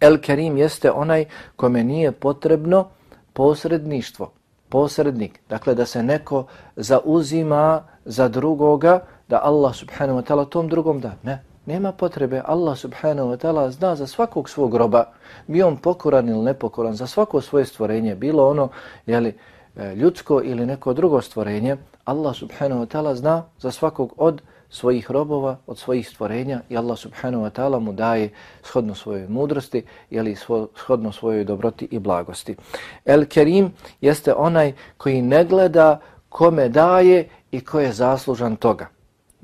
El 0.00 0.18
Kerim 0.18 0.56
jeste 0.56 0.90
onaj 0.90 1.24
kome 1.56 1.84
nije 1.84 2.12
potrebno 2.12 2.88
posredništvo, 3.32 4.32
posrednik. 4.68 5.40
Dakle, 5.48 5.74
da 5.74 5.86
se 5.86 6.02
neko 6.02 6.46
zauzima 6.76 7.84
za 8.04 8.28
drugoga, 8.28 9.00
da 9.28 9.40
Allah 9.42 9.74
subhanahu 9.74 10.18
wa 10.18 10.24
ta'ala 10.24 10.48
tom 10.48 10.68
drugom 10.68 11.00
da. 11.00 11.16
Ne, 11.22 11.42
Nema 11.66 11.92
potrebe, 11.92 12.42
Allah 12.44 12.76
subhanahu 12.76 13.28
wa 13.32 13.36
ta'ala 13.36 13.70
zna 13.70 13.96
za 13.96 14.06
svakog 14.06 14.50
svog 14.50 14.74
roba, 14.74 15.04
bio 15.46 15.66
on 15.66 15.76
pokoran 15.76 16.28
ili 16.28 16.44
nepokoran, 16.44 16.94
za 16.94 17.06
svako 17.06 17.40
svoje 17.40 17.64
stvorenje, 17.64 18.14
bilo 18.14 18.48
ono 18.48 18.68
jeli, 19.06 19.34
e, 19.76 19.94
ljudsko 19.94 20.42
ili 20.44 20.66
neko 20.66 20.92
drugo 20.92 21.20
stvorenje, 21.20 21.76
Allah 22.04 22.36
subhanahu 22.36 22.84
wa 22.84 22.86
ta'ala 22.86 23.14
zna 23.14 23.42
za 23.58 23.70
svakog 23.70 24.12
od 24.16 24.42
svojih 24.70 25.10
robova, 25.10 25.56
od 25.66 25.78
svojih 25.78 26.08
stvorenja 26.08 26.60
i 26.68 26.76
Allah 26.76 26.98
subhanahu 26.98 27.44
wa 27.44 27.50
ta'ala 27.50 27.80
mu 27.80 27.92
daje 27.92 28.30
shodno 28.62 28.94
svojoj 28.94 29.28
mudrosti 29.28 29.84
ili 30.10 30.36
shodno 30.76 31.12
svojoj 31.12 31.44
dobroti 31.44 31.88
i 31.90 31.98
blagosti. 31.98 32.56
El 33.04 33.24
Kerim 33.24 33.72
jeste 34.00 34.34
onaj 34.34 34.72
koji 34.96 35.22
ne 35.22 35.44
gleda 35.44 36.00
kome 36.28 36.68
daje 36.68 37.28
i 37.50 37.60
ko 37.60 37.80
je 37.80 37.92
zaslužan 37.92 38.56
toga 38.56 38.93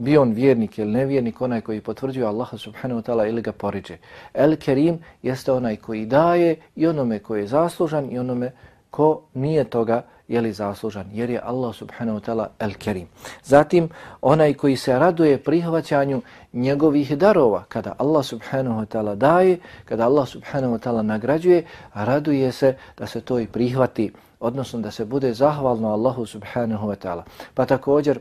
bio 0.01 0.23
on 0.23 0.33
vjernik 0.33 0.79
ili 0.79 0.93
nevjernik, 0.93 1.41
onaj 1.41 1.61
koji 1.61 1.81
potvrđuje 1.81 2.27
Allaha 2.27 2.57
subhanahu 2.57 3.01
wa 3.01 3.05
ta'ala 3.05 3.29
ili 3.29 3.43
ga 3.43 3.53
poriđe. 3.53 3.97
El 4.35 4.57
Kerim 4.57 4.99
jeste 5.23 5.53
onaj 5.53 5.77
koji 5.77 6.07
daje 6.07 6.57
i 6.77 6.87
onome 6.87 7.19
koji 7.19 7.41
je 7.41 7.47
zaslužan 7.47 8.09
i 8.11 8.19
onome 8.19 8.53
ko 8.91 9.23
nije 9.35 9.65
toga 9.65 10.03
je 10.29 10.41
li 10.41 10.53
zaslužan, 10.53 11.07
jer 11.13 11.31
je 11.31 11.41
Allah 11.43 11.75
subhanahu 11.75 12.19
wa 12.19 12.23
ta'ala 12.23 12.47
El 12.59 12.75
Kerim. 12.79 13.09
Zatim, 13.45 13.89
onaj 14.23 14.55
koji 14.55 14.77
se 14.77 14.99
raduje 14.99 15.39
prihvaćanju 15.43 16.23
njegovih 16.53 17.19
darova, 17.19 17.65
kada 17.69 17.95
Allah 17.99 18.25
subhanahu 18.25 18.81
wa 18.81 18.87
ta'ala 18.87 19.15
daje, 19.15 19.59
kada 19.85 20.07
Allah 20.07 20.29
subhanahu 20.29 20.75
wa 20.75 20.79
ta'ala 20.79 21.03
nagrađuje, 21.03 21.65
raduje 21.95 22.53
se 22.53 22.77
da 22.99 23.07
se 23.07 23.21
to 23.21 23.39
i 23.39 23.47
prihvati, 23.47 24.13
odnosno 24.41 24.81
da 24.81 24.91
se 24.91 25.05
bude 25.05 25.35
zahvalno 25.35 25.93
Allahu 25.93 26.27
subhanahu 26.27 26.89
wa 26.89 26.97
ta'ala. 26.97 27.23
Pa 27.55 27.67
također, 27.67 28.21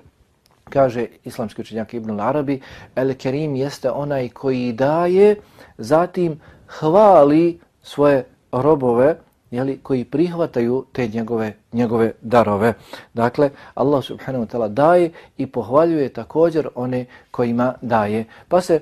kaže 0.70 1.08
islamski 1.24 1.62
učenjak 1.62 1.94
Ibn 1.94 2.20
Arabi, 2.20 2.62
El 2.96 3.14
Kerim 3.14 3.56
jeste 3.56 3.92
onaj 3.92 4.30
koji 4.30 4.74
daje, 4.74 5.36
zatim 5.78 6.40
hvali 6.68 7.60
svoje 7.82 8.26
robove, 8.52 9.16
jeli, 9.52 9.80
koji 9.84 10.06
prihvataju 10.06 10.86
te 10.92 11.08
njegove, 11.08 11.54
njegove 11.74 12.12
darove. 12.22 12.74
Dakle, 13.14 13.50
Allah 13.74 14.04
subhanahu 14.04 14.46
wa 14.46 14.48
ta'ala 14.48 14.68
daje 14.68 15.12
i 15.38 15.48
pohvaljuje 15.48 16.10
također 16.10 16.68
one 16.76 17.06
kojima 17.32 17.74
daje. 17.82 18.26
Pa 18.48 18.62
se 18.62 18.80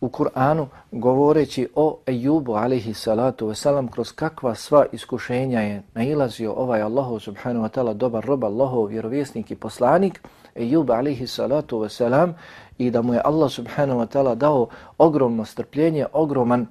u 0.00 0.08
Kur'anu 0.08 0.66
govoreći 0.92 1.68
o 1.74 1.98
Ejubu 2.06 2.54
alaihi 2.54 2.94
salatu 2.94 3.46
wasalam 3.46 3.90
kroz 3.90 4.12
kakva 4.12 4.54
sva 4.54 4.86
iskušenja 4.92 5.60
je 5.60 5.82
nailazio 5.94 6.52
ovaj 6.52 6.82
Allahu 6.82 7.20
subhanahu 7.20 7.66
wa 7.66 7.68
ta'ala 7.68 7.92
dobar 7.92 8.24
rob 8.24 8.44
Allahov 8.44 8.86
vjerovjesnik 8.86 9.50
i 9.50 9.56
poslanik 9.56 10.20
Ejub 10.54 10.90
alaihi 10.90 11.26
salatu 11.26 11.80
wasalam 11.80 12.34
i 12.78 12.90
da 12.90 13.02
mu 13.02 13.14
je 13.14 13.20
Allah 13.24 13.50
subhanahu 13.50 13.98
wa 13.98 14.06
ta'ala 14.06 14.34
dao 14.34 14.68
ogromno 14.98 15.44
strpljenje, 15.44 16.06
ogroman 16.12 16.66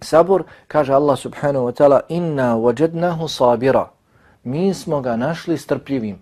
sabor, 0.00 0.44
kaže 0.68 0.92
Allah 0.92 1.16
subhanahu 1.16 1.64
wa 1.64 1.72
ta'ala 1.72 2.00
inna 2.08 2.56
wajadnahu 2.56 3.28
sabira. 3.28 3.90
Mi 4.44 4.74
smo 4.74 5.00
ga 5.00 5.16
našli 5.16 5.58
strpljivim. 5.58 6.18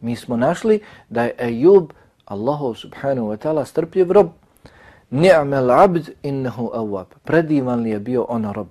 Mi 0.00 0.16
smo 0.16 0.36
našli 0.36 0.80
da 1.08 1.22
je 1.22 1.34
Ejub 1.38 1.92
Allahu 2.24 2.74
subhanahu 2.74 3.28
wa 3.28 3.36
ta'ala 3.36 3.64
strpljiv 3.64 4.12
rob. 4.12 4.28
Ni'mal 5.10 5.70
abd 5.70 6.10
innahu 6.22 6.70
awwab. 6.74 7.06
Predivan 7.24 7.80
li 7.80 7.90
je 7.90 7.98
bio 7.98 8.26
on 8.28 8.52
rob. 8.52 8.68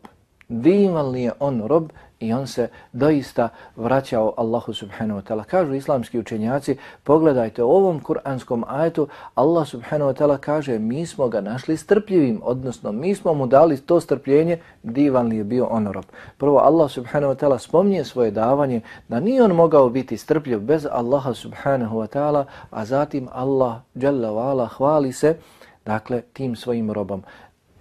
Divan 0.48 1.10
li 1.10 1.24
je 1.24 1.32
on 1.40 1.68
rob 1.68 1.90
i 2.28 2.34
on 2.34 2.48
se 2.48 2.68
doista 2.94 3.50
vraćao 3.76 4.34
Allahu 4.38 4.74
subhanahu 4.74 5.20
wa 5.20 5.24
ta'ala. 5.24 5.44
Kažu 5.44 5.74
islamski 5.74 6.20
učenjaci, 6.20 6.78
pogledajte 7.04 7.64
u 7.64 7.72
ovom 7.72 8.00
kuranskom 8.00 8.64
ajetu, 8.68 9.08
Allah 9.36 9.68
subhanahu 9.68 10.12
wa 10.12 10.18
ta'ala 10.18 10.38
kaže 10.38 10.80
mi 10.80 11.06
smo 11.06 11.28
ga 11.28 11.42
našli 11.42 11.78
strpljivim, 11.78 12.42
odnosno 12.44 12.92
mi 12.92 13.16
smo 13.16 13.34
mu 13.34 13.48
dali 13.48 13.78
to 13.78 14.00
strpljenje, 14.00 14.58
divan 14.84 15.28
li 15.28 15.38
je 15.38 15.44
bio 15.44 15.66
on 15.66 15.88
rob. 15.92 16.06
Prvo 16.38 16.58
Allah 16.58 16.92
subhanahu 16.92 17.34
wa 17.34 17.38
ta'ala 17.38 17.60
spomnije 17.60 18.06
svoje 18.06 18.32
davanje 18.32 18.82
da 19.08 19.20
nije 19.20 19.44
on 19.44 19.52
mogao 19.52 19.90
biti 19.90 20.18
strpljiv 20.18 20.60
bez 20.60 20.88
Allaha 20.92 21.34
subhanahu 21.34 21.98
wa 21.98 22.08
ta'ala, 22.08 22.46
a 22.72 22.86
zatim 22.86 23.28
Allah 23.32 23.76
jalla 23.96 24.30
wa 24.30 24.50
ala 24.50 24.68
hvali 24.68 25.14
se 25.14 25.36
dakle 25.86 26.22
tim 26.22 26.56
svojim 26.56 26.92
robom. 26.92 27.24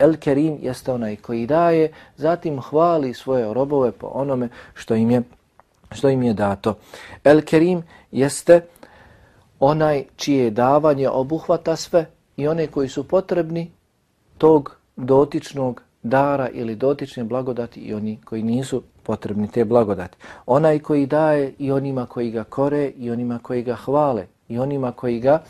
El 0.04 0.16
Kerim 0.16 0.58
jeste 0.62 0.92
onaj 0.92 1.16
koji 1.16 1.46
daje, 1.46 1.92
zatim 2.16 2.61
hvali 2.61 3.14
svoje 3.14 3.54
robove 3.54 3.92
po 3.92 4.06
onome 4.06 4.49
što 4.75 4.94
im 4.94 5.11
je, 5.11 5.23
što 5.92 6.08
im 6.08 6.23
je 6.23 6.34
dato. 6.34 6.75
El 7.25 7.40
Kerim 7.42 7.82
jeste 8.12 8.61
onaj 9.61 10.04
čije 10.16 10.50
davanje 10.50 11.08
obuhvata 11.08 11.76
sve 11.76 12.06
i 12.37 12.49
one 12.49 12.66
koji 12.66 12.88
su 12.88 13.08
potrebni 13.08 13.70
tog 14.38 14.76
dotičnog 14.96 15.82
dara 16.02 16.49
ili 16.49 16.76
dotične 16.76 17.25
blagodati 17.25 17.80
i 17.80 17.94
oni 17.94 18.18
koji 18.25 18.42
nisu 18.42 18.82
potrebni 19.02 19.49
te 19.49 19.64
blagodati. 19.64 20.16
Onaj 20.46 20.78
koji 20.78 21.06
daje 21.06 21.54
i 21.58 21.73
onima 21.73 22.06
koji 22.06 22.30
ga 22.30 22.44
kore 22.44 22.92
i 22.99 23.11
onima 23.11 23.38
koji 23.42 23.62
ga 23.62 23.75
hvale 23.75 24.26
i 24.49 24.58
onima 24.58 24.92
koji 24.92 25.20
ga 25.20 25.42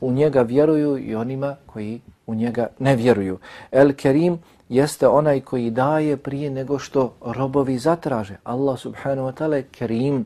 u 0.00 0.12
njega 0.12 0.42
vjeruju 0.42 0.98
i 0.98 1.14
onima 1.14 1.56
koji 1.66 2.00
u 2.26 2.34
njega 2.34 2.66
ne 2.78 2.96
vjeruju. 2.96 3.38
El 3.70 3.92
Kerim 3.92 4.38
jeste 4.68 5.08
onaj 5.08 5.40
koji 5.40 5.70
daje 5.70 6.16
prije 6.16 6.50
nego 6.50 6.78
što 6.78 7.14
robovi 7.20 7.78
zatraže. 7.78 8.36
Allah 8.44 8.78
subhanahu 8.78 9.28
wa 9.28 9.32
ta'ala 9.32 9.54
je 9.54 9.62
Kerim, 9.62 10.24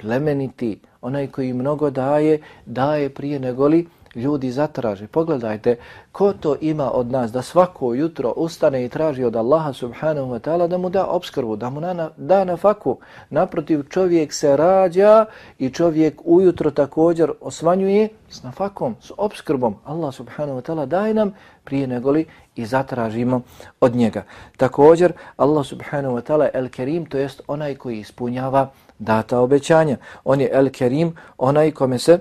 plemeniti, 0.00 0.80
onaj 1.00 1.26
koji 1.26 1.52
mnogo 1.52 1.90
daje, 1.90 2.40
daje 2.66 3.08
prije 3.08 3.38
nego 3.38 3.68
li 3.68 3.86
ljudi 4.14 4.50
zatraže. 4.50 5.06
Pogledajte, 5.06 5.76
ko 6.12 6.32
to 6.32 6.56
ima 6.60 6.90
od 6.90 7.10
nas 7.10 7.32
da 7.32 7.42
svako 7.42 7.94
jutro 7.94 8.32
ustane 8.36 8.84
i 8.84 8.88
traži 8.88 9.24
od 9.24 9.36
Allaha 9.36 9.72
subhanahu 9.72 10.32
wa 10.32 10.38
ta'ala 10.38 10.68
da 10.68 10.78
mu 10.78 10.90
da 10.90 11.06
obskrbu, 11.06 11.56
da 11.56 11.70
mu 11.70 11.80
na, 11.80 12.10
da 12.16 12.44
na 12.44 12.56
faku. 12.56 12.98
Naprotiv, 13.30 13.82
čovjek 13.88 14.32
se 14.32 14.56
rađa 14.56 15.24
i 15.58 15.70
čovjek 15.70 16.20
ujutro 16.24 16.70
također 16.70 17.30
osvanjuje 17.40 18.08
s 18.30 18.42
nafakom, 18.42 18.96
s 19.00 19.10
obskrbom. 19.16 19.76
Allah 19.84 20.14
subhanahu 20.14 20.60
wa 20.60 20.62
ta'ala 20.62 20.86
daje 20.86 21.14
nam 21.14 21.34
prije 21.64 21.86
negoli 21.86 22.26
i 22.56 22.66
zatražimo 22.66 23.40
od 23.80 23.96
njega. 23.96 24.22
Također, 24.56 25.12
Allah 25.36 25.66
subhanahu 25.66 26.16
wa 26.16 26.22
ta'ala 26.22 26.48
el 26.54 26.68
kerim, 26.68 27.06
to 27.06 27.18
jest 27.18 27.42
onaj 27.46 27.74
koji 27.74 27.98
ispunjava 27.98 28.70
data 28.98 29.40
obećanja. 29.40 29.96
On 30.24 30.40
je 30.40 30.50
el 30.52 30.70
kerim, 30.70 31.16
onaj 31.38 31.70
kome 31.70 31.98
se 31.98 32.18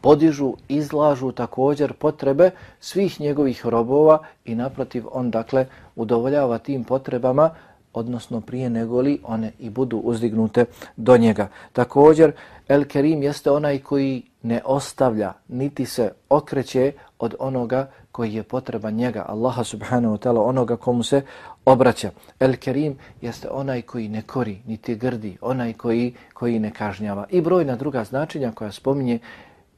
podižu, 0.00 0.54
izlažu 0.68 1.32
također 1.32 1.92
potrebe 1.92 2.50
svih 2.80 3.20
njegovih 3.20 3.66
robova 3.66 4.18
i 4.44 4.54
naprotiv 4.54 5.04
on 5.12 5.30
dakle 5.30 5.66
udovoljava 5.96 6.58
tim 6.58 6.84
potrebama 6.84 7.50
odnosno 7.92 8.40
prije 8.40 8.70
negoli 8.70 9.20
one 9.24 9.52
i 9.58 9.70
budu 9.70 9.96
uzdignute 9.96 10.64
do 10.96 11.16
njega. 11.16 11.48
Također 11.72 12.32
El 12.68 12.84
Kerim 12.84 13.22
jeste 13.22 13.50
onaj 13.50 13.78
koji 13.78 14.22
ne 14.42 14.60
ostavlja 14.64 15.32
niti 15.48 15.86
se 15.86 16.12
okreće 16.28 16.92
od 17.18 17.34
onoga 17.38 17.90
koji 18.12 18.34
je 18.34 18.42
potreba 18.42 18.90
njega, 18.90 19.24
Allaha 19.28 19.64
subhanahu 19.64 20.14
wa 20.14 20.18
ta'ala, 20.18 20.48
onoga 20.48 20.76
komu 20.76 21.02
se 21.02 21.22
obraća. 21.64 22.10
El 22.40 22.56
Kerim 22.56 22.98
jeste 23.20 23.48
onaj 23.50 23.82
koji 23.82 24.08
ne 24.08 24.22
kori, 24.22 24.58
niti 24.66 24.94
grdi, 24.94 25.36
onaj 25.40 25.72
koji, 25.72 26.14
koji 26.34 26.58
ne 26.58 26.70
kažnjava. 26.70 27.26
I 27.30 27.40
brojna 27.40 27.76
druga 27.76 28.04
značenja 28.04 28.52
koja 28.52 28.72
spominje 28.72 29.18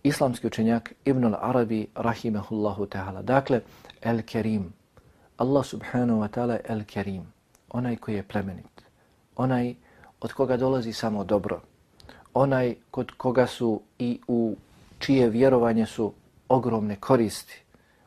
islamski 0.03 0.47
učenjak 0.47 0.93
Ibn 1.05 1.25
al-Arabi 1.25 1.87
rahimahullahu 1.95 2.87
ta'ala. 2.87 3.23
Dakle, 3.23 3.61
El-Kerim. 4.03 4.73
Allah 5.37 5.65
subhanahu 5.65 6.21
wa 6.21 6.29
ta'ala 6.29 6.59
El-Kerim. 6.65 7.23
Onaj 7.71 7.97
koji 7.97 8.15
je 8.15 8.23
plemenit. 8.23 8.83
Onaj 9.37 9.75
od 10.21 10.33
koga 10.33 10.57
dolazi 10.57 10.93
samo 10.93 11.25
dobro. 11.25 11.61
Onaj 12.35 12.75
kod 12.91 13.11
koga 13.11 13.47
su 13.47 13.81
i 13.99 14.21
u 14.29 14.57
čije 14.99 15.29
vjerovanje 15.29 15.87
su 15.87 16.13
ogromne 16.49 16.97
koristi. 16.97 17.63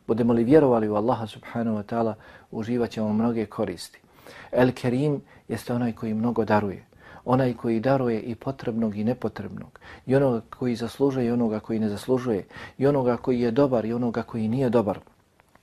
Budemo 0.06 0.32
li 0.32 0.44
vjerovali 0.44 0.88
u 0.88 0.94
Allaha 0.94 1.26
subhanahu 1.26 1.76
wa 1.76 1.84
ta'ala, 1.84 2.14
uživat 2.50 2.90
ćemo 2.90 3.12
mnoge 3.12 3.46
koristi. 3.46 4.00
El-Kerim 4.52 5.20
jeste 5.48 5.74
onaj 5.74 5.92
koji 5.92 6.14
mnogo 6.14 6.44
daruje 6.44 6.91
onaj 7.24 7.54
koji 7.54 7.80
daruje 7.80 8.20
i 8.20 8.34
potrebnog 8.34 8.96
i 8.96 9.04
nepotrebnog, 9.04 9.78
i 10.06 10.16
onoga 10.16 10.40
koji 10.58 10.76
zaslužuje 10.76 11.26
i 11.26 11.30
onoga 11.30 11.60
koji 11.60 11.78
ne 11.78 11.88
zaslužuje, 11.88 12.46
i 12.78 12.86
onoga 12.86 13.16
koji 13.16 13.40
je 13.40 13.50
dobar 13.50 13.84
i 13.84 13.92
onoga 13.92 14.22
koji 14.22 14.48
nije 14.48 14.70
dobar. 14.70 14.98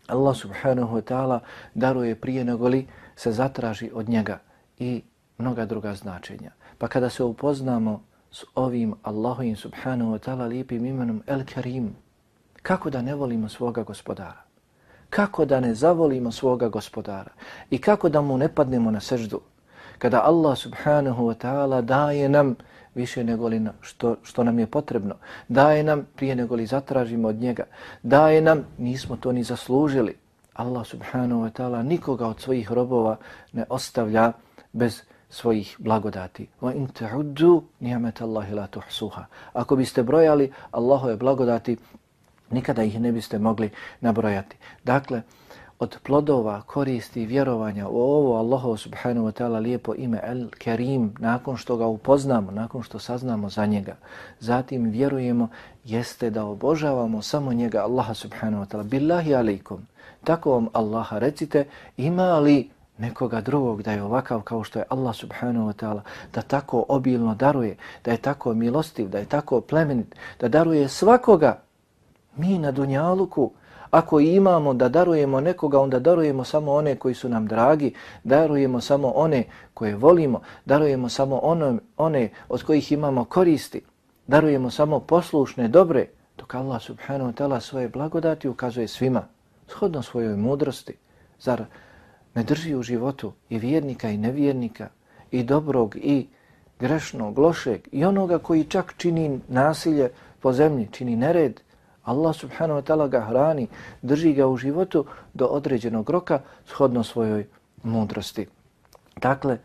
Allah 0.07 0.35
subhanahu 0.35 0.97
wa 0.97 1.01
ta'ala 1.01 1.39
daruje 1.73 2.15
prije 2.15 2.43
nego 2.43 2.67
li 2.67 2.87
se 3.15 3.31
zatraži 3.31 3.91
od 3.93 4.09
njega 4.09 4.39
i 4.79 5.01
mnoga 5.37 5.65
druga 5.65 5.95
značenja. 5.95 6.51
Pa 6.77 6.87
kada 6.87 7.09
se 7.09 7.23
upoznamo 7.23 8.01
s 8.31 8.43
ovim 8.55 8.95
Allahovim 9.03 9.55
subhanahu 9.55 10.11
wa 10.11 10.19
ta'ala 10.19 10.47
lijepim 10.47 10.85
imenom 10.85 11.23
El 11.27 11.43
Karim, 11.53 11.95
kako 12.61 12.89
da 12.89 13.01
ne 13.01 13.15
volimo 13.15 13.49
svoga 13.49 13.83
gospodara? 13.83 14.41
Kako 15.09 15.45
da 15.45 15.59
ne 15.59 15.73
zavolimo 15.73 16.31
svoga 16.31 16.69
gospodara? 16.69 17.31
I 17.69 17.77
kako 17.77 18.09
da 18.09 18.21
mu 18.21 18.37
ne 18.37 18.55
padnemo 18.55 18.91
na 18.91 18.99
seždu? 18.99 19.41
Kada 19.99 20.23
Allah 20.23 20.57
subhanahu 20.57 21.27
wa 21.27 21.35
ta'ala 21.35 21.81
daje 21.81 22.29
nam 22.29 22.55
više 22.95 23.23
nego 23.23 23.47
li 23.47 23.61
što, 23.81 24.15
što 24.23 24.43
nam 24.43 24.59
je 24.59 24.67
potrebno, 24.67 25.15
daje 25.47 25.83
nam 25.83 26.07
prije 26.15 26.35
nego 26.35 26.55
li 26.55 26.65
zatražimo 26.65 27.27
od 27.27 27.35
njega, 27.35 27.63
daje 28.03 28.41
nam, 28.41 28.65
nismo 28.77 29.17
to 29.17 29.31
ni 29.31 29.43
zaslužili. 29.43 30.15
Allah 30.53 30.87
subhanahu 30.87 31.41
wa 31.41 31.51
ta'ala 31.51 31.83
nikoga 31.83 32.27
od 32.27 32.39
svojih 32.39 32.71
robova 32.71 33.17
ne 33.53 33.65
ostavlja 33.69 34.31
bez 34.73 35.01
svojih 35.29 35.75
blagodati. 35.79 36.47
Wa 36.61 36.75
in 36.75 36.87
ta'uddu 36.87 37.61
ni'mat 37.79 38.21
Allahi 38.21 38.53
la 38.53 38.67
tuhsuha. 38.67 39.25
Ako 39.53 39.75
biste 39.75 40.03
brojali 40.03 40.51
Allahove 40.71 41.15
blagodati, 41.15 41.77
nikada 42.51 42.83
ih 42.83 42.99
ne 43.01 43.11
biste 43.11 43.39
mogli 43.39 43.69
nabrojati. 44.01 44.57
Dakle, 44.83 45.21
od 45.79 45.97
plodova 46.03 46.61
koristi 46.61 47.25
vjerovanja 47.25 47.87
u 47.87 48.01
ovo 48.01 48.37
Allahu 48.37 48.77
subhanahu 48.77 49.27
wa 49.27 49.31
ta'ala 49.31 49.59
lijepo 49.59 49.95
ime 49.95 50.19
El 50.23 50.49
Kerim 50.49 51.15
nakon 51.19 51.57
što 51.57 51.77
ga 51.77 51.87
upoznamo, 51.87 52.51
nakon 52.51 52.83
što 52.83 52.99
saznamo 52.99 53.49
za 53.49 53.65
njega, 53.65 53.95
zatim 54.39 54.89
vjerujemo 54.89 55.47
jeste 55.85 56.29
da 56.29 56.45
obožavamo 56.45 57.21
samo 57.21 57.53
njega 57.53 57.83
Allaha 57.83 58.13
subhanahu 58.13 58.63
wa 58.63 58.67
ta'ala. 58.67 58.83
Billahi 58.83 59.35
alaikum. 59.35 59.87
Tako 60.23 60.51
vam 60.51 60.67
Allaha 60.73 61.19
recite 61.19 61.65
ima 61.97 62.39
li 62.39 62.69
nekoga 62.97 63.41
drugog 63.41 63.83
da 63.83 63.91
je 63.91 64.03
ovakav 64.03 64.41
kao 64.41 64.63
što 64.63 64.79
je 64.79 64.85
Allah 64.89 65.15
subhanahu 65.15 65.69
wa 65.69 65.73
ta'ala, 65.73 66.01
da 66.33 66.41
tako 66.41 66.85
obilno 66.87 67.35
daruje, 67.35 67.75
da 68.05 68.11
je 68.11 68.17
tako 68.17 68.53
milostiv, 68.53 69.09
da 69.09 69.17
je 69.17 69.25
tako 69.25 69.61
plemenit, 69.61 70.15
da 70.39 70.47
daruje 70.47 70.87
svakoga. 70.87 71.59
Mi 72.35 72.57
na 72.57 72.71
Dunjaluku, 72.71 73.51
ako 73.91 74.19
imamo 74.19 74.73
da 74.73 74.89
darujemo 74.89 75.41
nekoga, 75.41 75.79
onda 75.79 75.99
darujemo 75.99 76.43
samo 76.43 76.73
one 76.73 76.95
koji 76.95 77.15
su 77.15 77.29
nam 77.29 77.47
dragi, 77.47 77.93
darujemo 78.23 78.81
samo 78.81 79.07
one 79.07 79.43
koje 79.73 79.95
volimo, 79.95 80.41
darujemo 80.65 81.09
samo 81.09 81.37
one, 81.37 81.77
one 81.97 82.29
od 82.49 82.63
kojih 82.63 82.91
imamo 82.91 83.25
koristi, 83.25 83.81
darujemo 84.27 84.71
samo 84.71 84.99
poslušne, 84.99 85.67
dobre, 85.67 86.05
dok 86.37 86.55
Allah 86.55 86.81
subhanahu 86.81 87.31
wa 87.31 87.33
ta'ala 87.33 87.59
svoje 87.59 87.89
blagodati 87.89 88.49
ukazuje 88.49 88.87
svima, 88.87 89.23
shodno 89.67 90.01
svojoj 90.01 90.35
mudrosti. 90.35 90.93
Zar 91.39 91.65
ne 92.35 92.43
drži 92.43 92.75
u 92.75 92.83
životu 92.83 93.31
i 93.49 93.59
vjernika 93.59 94.09
i 94.09 94.17
nevjernika, 94.17 94.87
i 95.31 95.43
dobrog 95.43 95.95
i 95.95 96.27
grešnog, 96.79 97.39
lošeg, 97.39 97.87
i 97.91 98.05
onoga 98.05 98.37
koji 98.39 98.63
čak 98.63 98.93
čini 98.97 99.39
nasilje 99.47 100.09
po 100.39 100.53
zemlji, 100.53 100.87
čini 100.91 101.15
nered, 101.15 101.61
Allah 102.09 102.33
subhanahu 102.33 102.81
wa 102.81 102.85
ta'ala 102.85 103.07
ga 103.07 103.21
hrani, 103.21 103.67
drži 104.01 104.33
ga 104.33 104.47
u 104.47 104.57
životu 104.57 105.05
do 105.33 105.45
određenog 105.45 106.09
roka 106.09 106.41
shodno 106.65 107.03
svojoj 107.03 107.45
mudrosti. 107.83 108.47
Dakle, 109.21 109.57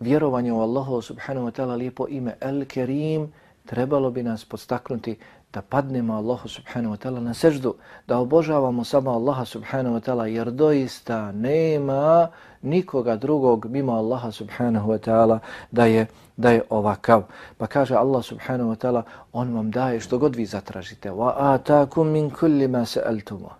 vjerovanje 0.00 0.52
u 0.52 0.60
Allahu 0.60 1.02
subhanahu 1.02 1.46
wa 1.46 1.52
ta'ala 1.52 1.76
lijepo 1.76 2.06
ime 2.08 2.34
El 2.40 2.64
Kerim 2.64 3.32
trebalo 3.66 4.10
bi 4.10 4.22
nas 4.22 4.44
podstaknuti 4.44 5.16
da 5.52 5.62
padnemo 5.62 6.14
Allahu 6.14 6.48
subhanahu 6.48 6.94
wa 6.94 6.98
ta'ala 6.98 7.20
na 7.20 7.34
seždu, 7.34 7.74
da 8.06 8.18
obožavamo 8.18 8.84
samo 8.84 9.10
Allaha 9.10 9.44
subhanahu 9.44 9.96
wa 9.96 10.00
ta'ala 10.00 10.26
jer 10.26 10.50
doista 10.50 11.32
nema 11.32 12.28
nikoga 12.62 13.16
drugog 13.16 13.66
mimo 13.66 13.92
Allaha 13.92 14.30
subhanahu 14.30 14.90
wa 14.90 14.98
ta'ala 14.98 15.38
da 15.70 15.84
je 15.84 16.06
da 16.36 16.50
je 16.50 16.62
ovakav. 16.70 17.22
Pa 17.58 17.66
kaže 17.66 17.94
Allah 17.94 18.24
subhanahu 18.24 18.72
wa 18.72 18.76
ta'ala, 18.76 19.02
on 19.32 19.54
vam 19.54 19.70
daje 19.70 20.00
što 20.00 20.18
god 20.18 20.36
vi 20.36 20.46
zatražite. 20.46 21.10
Wa 21.10 21.34
atakum 21.36 22.08
min 22.08 22.30
kulli 22.30 22.68
ma 22.68 22.84
sa'altumu. 22.84 23.50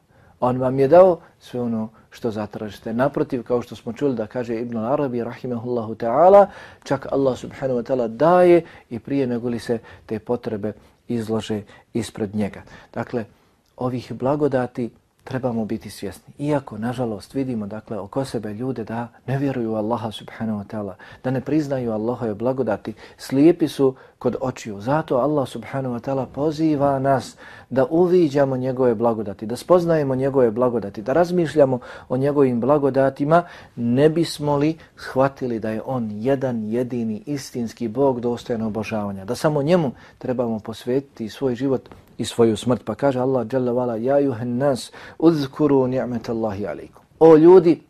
On 0.40 0.56
vam 0.56 0.78
je 0.78 0.88
dao 0.88 1.18
sve 1.40 1.60
ono 1.60 1.88
što 2.10 2.30
zatražite. 2.30 2.92
Naprotiv, 2.92 3.42
kao 3.42 3.62
što 3.62 3.76
smo 3.76 3.92
čuli 3.92 4.14
da 4.14 4.26
kaže 4.26 4.56
Ibn 4.60 4.76
Arabi, 4.76 5.24
rahimahullahu 5.24 5.94
ta'ala, 5.94 6.46
čak 6.84 7.06
Allah 7.12 7.38
subhanahu 7.38 7.80
wa 7.80 7.84
ta'ala 7.84 8.08
daje 8.08 8.64
i 8.90 8.98
prije 8.98 9.26
nego 9.26 9.48
li 9.48 9.58
se 9.58 9.78
te 10.06 10.18
potrebe 10.18 10.72
izlože 11.14 11.62
ispred 11.94 12.34
njega. 12.34 12.62
Dakle, 12.94 13.24
ovih 13.76 14.12
blagodati 14.12 14.90
trebamo 15.30 15.64
biti 15.64 15.90
svjesni. 15.90 16.32
Iako, 16.38 16.78
nažalost, 16.78 17.34
vidimo 17.34 17.66
dakle 17.66 17.98
oko 17.98 18.24
sebe 18.24 18.54
ljude 18.54 18.84
da 18.84 19.08
ne 19.26 19.38
vjeruju 19.38 19.74
Allaha 19.74 20.10
subhanahu 20.10 20.58
wa 20.58 20.64
ta'ala, 20.66 20.94
da 21.24 21.30
ne 21.30 21.40
priznaju 21.40 21.92
Allahove 21.92 22.34
blagodati, 22.34 22.94
slijepi 23.18 23.68
su 23.68 23.94
kod 24.18 24.36
očiju. 24.40 24.80
Zato 24.80 25.16
Allah 25.16 25.48
subhanahu 25.48 25.94
wa 25.94 26.00
ta'ala 26.00 26.26
poziva 26.26 26.98
nas 26.98 27.36
da 27.70 27.86
uviđamo 27.90 28.56
njegove 28.56 28.94
blagodati, 28.94 29.46
da 29.46 29.56
spoznajemo 29.56 30.14
njegove 30.14 30.50
blagodati, 30.50 31.02
da 31.02 31.12
razmišljamo 31.12 31.78
o 32.08 32.16
njegovim 32.16 32.60
blagodatima, 32.60 33.42
ne 33.76 34.08
bismo 34.08 34.56
li 34.56 34.76
shvatili 34.96 35.58
da 35.58 35.70
je 35.70 35.82
on 35.86 36.10
jedan 36.12 36.64
jedini 36.64 37.22
istinski 37.26 37.88
Bog 37.88 38.20
dostojan 38.20 38.62
obožavanja, 38.62 39.24
da 39.24 39.34
samo 39.34 39.62
njemu 39.62 39.92
trebamo 40.18 40.58
posvetiti 40.58 41.28
svoj 41.28 41.54
život 41.54 41.88
i 42.20 42.24
svoju 42.24 42.56
smrt. 42.56 42.84
Pa 42.84 42.94
kaže 42.94 43.20
Allah 43.20 43.46
dželle 43.46 43.72
vala 43.72 43.96
ja 43.96 44.18
juhen 44.18 44.56
nas 44.58 44.92
uzkuru 45.18 45.86
ni'metallahi 45.86 46.66
alejkum. 46.66 47.04
O 47.20 47.36
ljudi, 47.36 47.80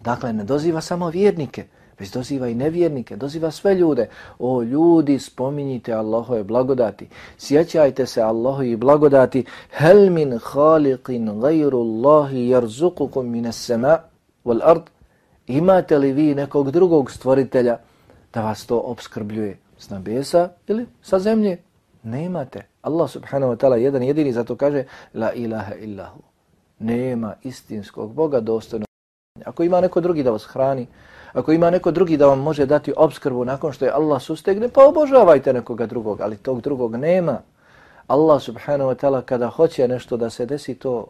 dakle 0.00 0.32
ne 0.32 0.44
doziva 0.44 0.80
samo 0.80 1.10
vjernike, 1.10 1.64
već 1.98 2.10
doziva 2.12 2.48
i 2.48 2.54
nevjernike, 2.54 3.16
doziva 3.16 3.50
sve 3.50 3.74
ljude. 3.74 4.08
O 4.38 4.62
ljudi, 4.62 5.18
spominjite 5.18 5.92
Allahove 5.92 6.44
blagodati. 6.44 7.08
Sjećajte 7.38 8.06
se 8.06 8.22
Allahove 8.22 8.76
blagodati. 8.76 9.44
Hel 9.70 10.10
min 10.10 10.38
khaliqin 10.38 11.40
gajru 11.40 11.78
Allahi 11.78 12.48
jarzukukum 12.48 13.30
mine 13.30 13.52
sema 13.52 13.98
wal 14.44 14.60
ard. 14.64 14.82
Imate 15.46 15.98
li 15.98 16.12
vi 16.12 16.34
nekog 16.34 16.70
drugog 16.70 17.10
stvoritelja 17.10 17.78
da 18.34 18.42
vas 18.42 18.66
to 18.66 18.78
obskrbljuje 18.78 19.58
s 19.78 19.90
nebesa 19.90 20.48
ili 20.66 20.86
sa 21.02 21.18
zemlje? 21.18 21.69
Nemate. 22.02 22.66
Allah 22.82 23.08
subhanahu 23.10 23.52
wa 23.52 23.56
ta'ala 23.56 23.76
jedan 23.76 24.02
jedini 24.02 24.32
zato 24.32 24.56
kaže 24.56 24.84
La 25.14 25.32
ilaha 25.32 25.74
illahu. 25.74 26.22
Nema 26.78 27.34
istinskog 27.42 28.12
Boga 28.12 28.40
dostojno. 28.40 28.86
Ako 29.44 29.62
ima 29.62 29.80
neko 29.80 30.00
drugi 30.00 30.22
da 30.22 30.30
vas 30.30 30.44
hrani, 30.44 30.86
ako 31.32 31.52
ima 31.52 31.70
neko 31.70 31.90
drugi 31.90 32.16
da 32.16 32.26
vam 32.26 32.38
može 32.38 32.66
dati 32.66 32.92
obskrbu 32.96 33.44
nakon 33.44 33.72
što 33.72 33.84
je 33.84 33.90
Allah 33.90 34.22
sustegne, 34.22 34.68
pa 34.68 34.84
obožavajte 34.84 35.52
nekoga 35.52 35.86
drugog, 35.86 36.20
ali 36.20 36.36
tog 36.36 36.60
drugog 36.60 36.96
nema. 36.96 37.40
Allah 38.06 38.42
subhanahu 38.42 38.90
wa 38.90 38.96
ta'ala 38.96 39.22
kada 39.22 39.48
hoće 39.48 39.88
nešto 39.88 40.16
da 40.16 40.30
se 40.30 40.46
desi, 40.46 40.74
to 40.74 41.06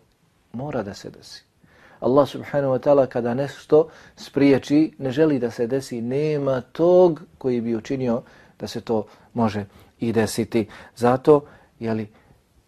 mora 0.52 0.82
da 0.82 0.94
se 0.94 1.10
desi. 1.10 1.44
Allah 2.00 2.28
subhanahu 2.28 2.74
wa 2.74 2.78
ta'ala 2.78 3.06
kada 3.06 3.34
nešto 3.34 3.88
spriječi, 4.16 4.92
ne 4.98 5.10
želi 5.10 5.38
da 5.38 5.50
se 5.50 5.66
desi, 5.66 6.00
nema 6.00 6.60
tog 6.60 7.20
koji 7.38 7.60
bi 7.60 7.76
učinio 7.76 8.22
da 8.58 8.66
se 8.66 8.80
to 8.80 9.06
može 9.34 9.64
i 10.00 10.12
desiti. 10.12 10.66
Zato 10.96 11.44
jeli, 11.80 12.08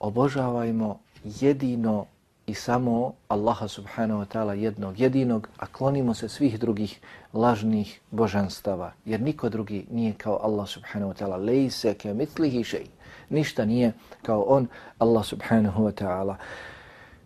obožavajmo 0.00 0.98
jedino 1.24 2.06
i 2.46 2.54
samo 2.54 3.12
Allaha 3.28 3.68
subhanahu 3.68 4.20
wa 4.20 4.26
ta'ala 4.26 4.52
jednog 4.52 5.00
jedinog, 5.00 5.48
a 5.56 5.66
klonimo 5.66 6.14
se 6.14 6.28
svih 6.28 6.58
drugih 6.58 7.00
lažnih 7.32 8.00
božanstava. 8.10 8.92
Jer 9.04 9.20
niko 9.20 9.48
drugi 9.48 9.86
nije 9.90 10.12
kao 10.12 10.40
Allah 10.42 10.68
subhanahu 10.68 11.12
wa 11.12 11.16
ta'ala. 11.16 11.44
Lejse 11.44 11.94
ke 11.94 12.14
mitlihi 12.14 12.64
šeji. 12.64 12.88
Ništa 13.28 13.64
nije 13.64 13.92
kao 14.22 14.42
on, 14.42 14.66
Allah 14.98 15.24
subhanahu 15.24 15.84
wa 15.84 15.92
ta'ala. 15.92 16.34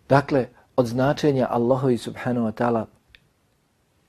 Dakle, 0.09 0.47
od 0.77 0.87
značenja 0.87 1.47
Allahovi 1.51 1.99
subhanahu 1.99 2.47
wa 2.47 2.53
ta'ala 2.53 2.85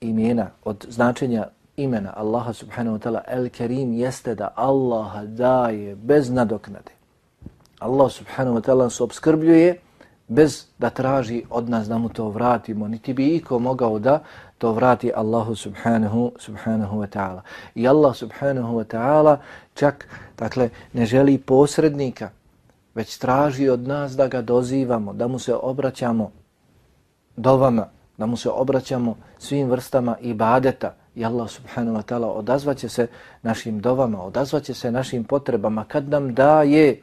imena, 0.02 0.50
od 0.64 0.86
značenja 0.90 1.48
imena 1.78 2.14
Allaha 2.18 2.54
subhanahu 2.54 2.98
wa 2.98 3.00
ta'ala 3.00 3.24
El 3.28 3.50
Kerim 3.50 3.94
jeste 3.94 4.36
da 4.36 4.54
Allah 4.56 5.24
daje 5.26 5.96
bez 5.96 6.30
nadoknade. 6.30 6.92
Allah 7.80 8.10
subhanahu 8.10 8.58
wa 8.58 8.62
ta'ala 8.62 8.90
se 8.90 9.04
obskrbljuje 9.04 9.80
bez 10.28 10.66
da 10.80 10.90
traži 10.90 11.44
od 11.50 11.70
nas 11.70 11.88
da 11.88 11.98
mu 11.98 12.10
to 12.10 12.30
vratimo, 12.30 12.88
niti 12.88 13.14
bi 13.14 13.36
iko 13.36 13.60
mogao 13.60 14.00
da 14.00 14.24
to 14.58 14.72
vrati 14.72 15.12
Allahu 15.16 15.56
subhanahu, 15.56 16.32
subhanahu 16.40 16.98
wa 16.98 17.08
ta'ala. 17.08 17.42
I 17.76 17.88
Allah 17.88 18.16
subhanahu 18.16 18.78
wa 18.78 18.84
ta'ala 18.84 19.38
čak 19.74 20.08
dakle, 20.38 20.70
ne 20.94 21.06
želi 21.06 21.38
posrednika, 21.38 22.30
već 22.96 23.18
traži 23.18 23.70
od 23.70 23.88
nas 23.88 24.16
da 24.16 24.28
ga 24.28 24.42
dozivamo, 24.42 25.14
da 25.14 25.28
mu 25.28 25.40
se 25.40 25.56
obraćamo 25.56 26.32
dovama, 27.36 27.88
da 28.18 28.26
mu 28.26 28.38
se 28.38 28.50
obraćamo 28.50 29.16
svim 29.38 29.70
vrstama 29.70 30.18
ibadeta, 30.22 30.96
i 31.18 31.26
Allah 31.26 31.50
subhanahu 31.50 31.98
wa 31.98 32.04
ta'ala 32.04 32.28
odazvaće 32.28 32.90
se 32.90 33.08
našim 33.42 33.80
dovama, 33.80 34.24
odazvaće 34.24 34.74
se 34.74 34.92
našim 34.92 35.24
potrebama. 35.24 35.86
Kad 35.88 36.10
nam 36.10 36.34
daje 36.34 37.02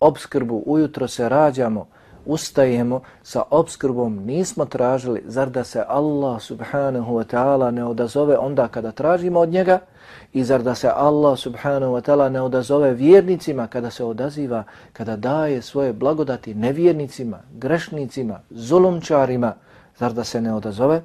obskrbu, 0.00 0.62
ujutro 0.66 1.08
se 1.08 1.28
rađamo, 1.28 1.86
ustajemo 2.26 3.00
sa 3.22 3.42
obskrbom, 3.50 4.16
nismo 4.26 4.64
tražili, 4.64 5.22
zar 5.26 5.50
da 5.50 5.64
se 5.64 5.84
Allah 5.88 6.42
subhanahu 6.42 7.14
wa 7.14 7.24
ta'ala 7.24 7.70
ne 7.70 7.84
odazove 7.84 8.38
onda 8.38 8.68
kada 8.68 8.92
tražimo 8.92 9.40
od 9.40 9.48
njega? 9.48 9.78
I 10.32 10.44
zar 10.44 10.62
da 10.62 10.74
se 10.74 10.88
Allah 10.94 11.38
subhanahu 11.38 11.92
wa 11.92 12.00
ta'ala 12.00 12.28
ne 12.28 12.40
odazove 12.40 12.94
vjernicima 12.94 13.66
kada 13.66 13.90
se 13.90 14.04
odaziva, 14.04 14.64
kada 14.92 15.16
daje 15.16 15.62
svoje 15.62 15.92
blagodati 15.92 16.54
nevjernicima, 16.54 17.38
grešnicima, 17.52 18.40
zulumčarima, 18.50 19.54
zar 19.98 20.12
da 20.12 20.24
se 20.24 20.40
ne 20.40 20.54
odazove 20.54 21.02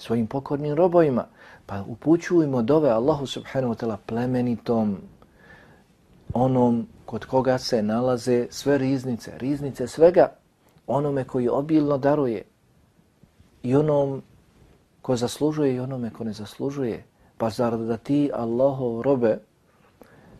svojim 0.00 0.26
pokornim 0.26 0.74
robojima, 0.74 1.24
Pa 1.70 1.82
upućujemo 1.88 2.62
dove 2.62 2.90
Allahu 2.90 3.26
subhanahu 3.26 3.74
wa 3.74 3.78
ta'ala 3.78 3.96
plemenitom 4.06 4.96
onom 6.34 6.86
kod 7.06 7.24
koga 7.24 7.58
se 7.58 7.82
nalaze 7.82 8.46
sve 8.50 8.78
riznice, 8.78 9.32
riznice 9.38 9.86
svega 9.86 10.32
onome 10.86 11.24
koji 11.24 11.48
obilno 11.48 11.98
daruje 11.98 12.42
i 13.62 13.76
onom 13.76 14.22
ko 15.02 15.16
zaslužuje 15.16 15.74
i 15.74 15.80
onome 15.80 16.10
ko 16.10 16.24
ne 16.24 16.32
zaslužuje. 16.32 17.04
Pa 17.38 17.50
zar 17.50 17.78
da 17.78 17.96
ti 17.96 18.30
Allahov 18.34 19.02
robe 19.02 19.38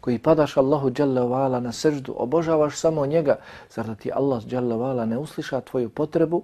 koji 0.01 0.19
padaš 0.19 0.57
Allahu 0.57 0.91
Jalla 0.99 1.23
wa'ala 1.23 1.61
na 1.61 1.73
srždu, 1.73 2.15
obožavaš 2.17 2.77
samo 2.77 3.07
njega, 3.07 3.39
zar 3.75 3.87
da 3.87 3.95
ti 3.95 4.11
Allah 4.13 4.43
Jalla 4.53 4.77
wa'ala 4.77 5.05
ne 5.05 5.19
usliša 5.19 5.61
tvoju 5.61 5.89
potrebu, 5.89 6.43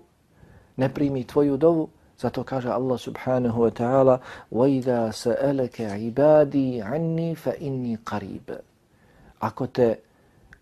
ne 0.77 0.95
primi 0.95 1.25
tvoju 1.25 1.57
dovu, 1.57 1.89
zato 2.22 2.44
kaže 2.44 2.70
Allah 2.70 2.98
subhanahu 3.00 3.62
wa 3.62 3.72
ta'ala 3.72 4.16
وَإِذَا 4.52 5.12
سَأَلَكَ 5.12 5.82
عِبَادِي 5.82 6.82
عَنِّي 6.82 7.36
فَإِنِّي 7.36 7.98
قَرِيبٌ 8.06 8.48
Ako 9.40 9.68
te 9.68 9.96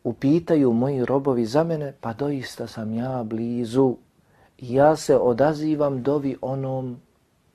upitaju 0.03 0.73
moji 0.73 1.05
robovi 1.05 1.45
za 1.45 1.63
mene, 1.63 1.93
pa 2.01 2.13
doista 2.13 2.67
sam 2.67 2.93
ja 2.93 3.23
blizu. 3.23 3.95
Ja 4.59 4.95
se 4.95 5.17
odazivam 5.17 6.03
dovi 6.03 6.37
onom 6.41 6.97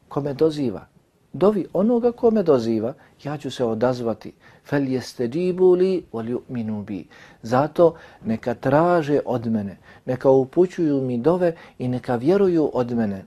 kome 0.09 0.35
doziva. 0.35 0.87
Dovi 1.33 1.67
onoga 1.73 2.13
kome 2.13 2.43
doziva, 2.43 2.95
ja 3.25 3.39
ću 3.39 3.51
se 3.51 3.65
odazvati. 3.65 4.33
Fel 4.65 4.89
jeste 4.89 5.29
džibuli 5.29 6.05
vol 6.13 6.25
ju'minu 6.25 6.85
bi. 6.85 7.07
Zato 7.43 7.95
neka 8.25 8.55
traže 8.55 9.21
od 9.25 9.47
mene, 9.47 9.77
neka 10.05 10.31
upućuju 10.31 11.01
mi 11.01 11.19
dove 11.19 11.57
i 11.79 11.89
neka 11.89 12.17
vjeruju 12.17 12.71
od 12.75 12.93
mene. 12.93 13.25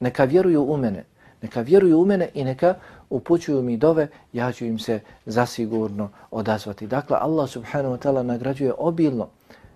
Neka 0.00 0.24
vjeruju 0.24 0.62
u 0.62 0.76
mene. 0.76 1.04
Neka 1.42 1.60
vjeruju 1.60 2.00
u 2.00 2.06
mene 2.06 2.28
i 2.34 2.44
neka 2.44 2.74
upućuju 3.10 3.62
mi 3.62 3.76
dove, 3.76 4.08
ja 4.32 4.52
ću 4.52 4.64
im 4.64 4.78
se 4.78 5.00
zasigurno 5.26 6.08
odazvati. 6.30 6.86
Dakle, 6.86 7.16
Allah 7.20 7.50
subhanahu 7.50 7.94
wa 7.94 7.98
ta'ala 7.98 8.22
nagrađuje 8.22 8.72
obilno, 8.78 9.28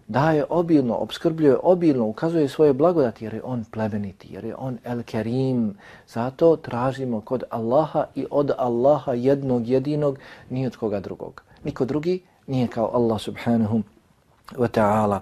daje 0.09 0.45
obilno, 0.49 0.95
obskrbljuje 0.95 1.57
obilno, 1.63 2.07
ukazuje 2.07 2.49
svoje 2.49 2.73
blagodati 2.73 3.25
jer 3.25 3.35
je 3.35 3.43
on 3.45 3.65
plemeniti, 3.71 4.29
jer 4.31 4.45
je 4.45 4.57
on 4.57 4.79
el 4.85 5.03
kerim. 5.03 5.77
Zato 6.09 6.57
tražimo 6.57 7.21
kod 7.21 7.43
Allaha 7.51 8.05
i 8.15 8.27
od 8.31 8.51
Allaha 8.59 9.13
jednog 9.13 9.69
jedinog, 9.69 10.19
ni 10.51 10.67
od 10.67 10.77
koga 10.77 11.01
drugog. 11.01 11.43
Niko 11.65 11.85
drugi 11.85 12.23
nije 12.47 12.69
kao 12.69 12.91
Allah 12.95 13.21
subhanahu 13.21 13.83
wa 14.53 14.69
ta'ala. 14.69 15.21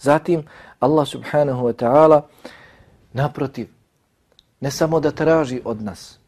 Zatim, 0.00 0.42
Allah 0.80 1.08
subhanahu 1.08 1.66
wa 1.68 1.72
ta'ala 1.72 2.20
naprotiv, 3.12 3.68
ne 4.62 4.70
samo 4.70 5.00
da 5.00 5.10
traži 5.10 5.60
od 5.64 5.82
nas, 5.82 6.18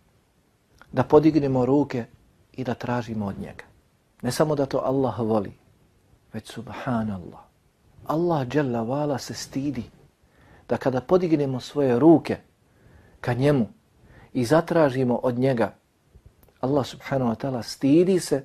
da 0.93 1.03
podignemo 1.03 1.67
ruke 1.67 2.05
i 2.53 2.65
da 2.65 2.75
tražimo 2.75 3.27
od 3.27 3.39
njega. 3.39 3.65
Ne 4.23 4.33
samo 4.33 4.55
da 4.55 4.67
to 4.67 4.79
Allah 4.85 5.19
voli, 5.19 5.53
već 6.33 6.51
subhanallah. 6.53 7.41
Allah 8.07 8.47
dželle 8.49 8.81
vala 8.81 9.19
se 9.19 9.35
stidi 9.35 9.85
da 10.69 10.77
kada 10.77 11.01
podignemo 11.01 11.61
svoje 11.61 11.99
ruke 11.99 12.37
ka 13.21 13.35
njemu 13.35 13.67
i 14.33 14.45
zatražimo 14.45 15.15
od 15.23 15.39
njega, 15.39 15.75
Allah 16.61 16.87
subhanahu 16.87 17.31
wa 17.31 17.37
ta'ala 17.37 17.63
stidi 17.63 18.21
se 18.21 18.45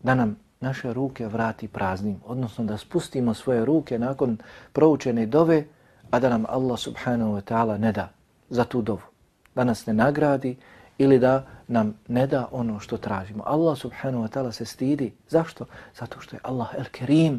da 0.00 0.14
nam 0.14 0.36
naše 0.60 0.92
ruke 0.92 1.26
vrati 1.26 1.68
praznim, 1.68 2.20
odnosno 2.26 2.64
da 2.64 2.78
spustimo 2.78 3.34
svoje 3.34 3.64
ruke 3.64 3.98
nakon 3.98 4.38
proučene 4.72 5.26
dove, 5.26 5.64
a 6.10 6.20
da 6.20 6.28
nam 6.28 6.44
Allah 6.48 6.78
subhanahu 6.78 7.32
wa 7.32 7.40
ta'ala 7.40 7.78
ne 7.78 7.92
da 7.92 8.15
za 8.50 8.64
tu 8.64 8.82
dovu. 8.82 9.06
Da 9.54 9.64
nas 9.64 9.86
ne 9.86 9.92
nagradi 9.92 10.56
ili 10.98 11.18
da 11.18 11.46
nam 11.68 11.94
ne 12.08 12.26
da 12.26 12.48
ono 12.52 12.80
što 12.80 12.96
tražimo. 12.96 13.42
Allah 13.46 13.78
subhanahu 13.78 14.24
wa 14.24 14.28
ta'ala 14.28 14.52
se 14.52 14.64
stidi. 14.64 15.12
Zašto? 15.28 15.66
Zato 15.94 16.20
što 16.20 16.36
je 16.36 16.40
Allah 16.42 16.68
el-Kerim, 16.78 17.38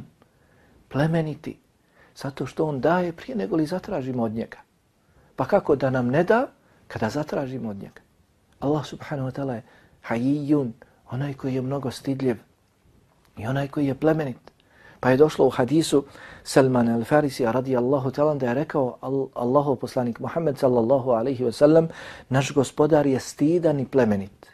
plemeniti. 0.89 1.57
Zato 2.15 2.45
što 2.45 2.65
on 2.65 2.79
daje 2.79 3.11
prije 3.11 3.35
nego 3.35 3.55
li 3.55 3.65
zatražimo 3.65 4.23
od 4.23 4.31
njega. 4.31 4.57
Pa 5.35 5.45
kako 5.45 5.75
da 5.75 5.89
nam 5.89 6.07
ne 6.07 6.23
da 6.23 6.47
kada 6.87 7.09
zatražimo 7.09 7.69
od 7.69 7.77
njega? 7.77 8.01
Allah 8.59 8.85
subhanahu 8.85 9.29
wa 9.29 9.33
ta'ala 9.33 9.53
je 9.53 9.63
hajijun, 10.01 10.73
onaj 11.11 11.33
koji 11.33 11.55
je 11.55 11.61
mnogo 11.61 11.91
stidljiv 11.91 12.37
i 13.37 13.47
onaj 13.47 13.67
koji 13.67 13.85
je 13.85 13.95
plemenit. 13.95 14.56
Pa 14.99 15.09
je 15.09 15.17
došlo 15.17 15.45
u 15.45 15.49
hadisu 15.49 16.03
Salman 16.43 16.87
al-Farisi 16.87 17.51
radijallahu 17.51 18.11
ta'ala 18.11 18.35
da 18.35 18.47
je 18.47 18.53
rekao 18.53 18.97
Allahu 19.33 19.75
poslanik 19.75 20.19
Muhammed 20.19 20.57
sallallahu 20.57 21.11
alaihi 21.11 21.43
wa 21.43 21.51
sallam 21.51 21.87
naš 22.29 22.53
gospodar 22.53 23.07
je 23.07 23.19
stidan 23.19 23.79
i 23.79 23.85
plemenit. 23.85 24.47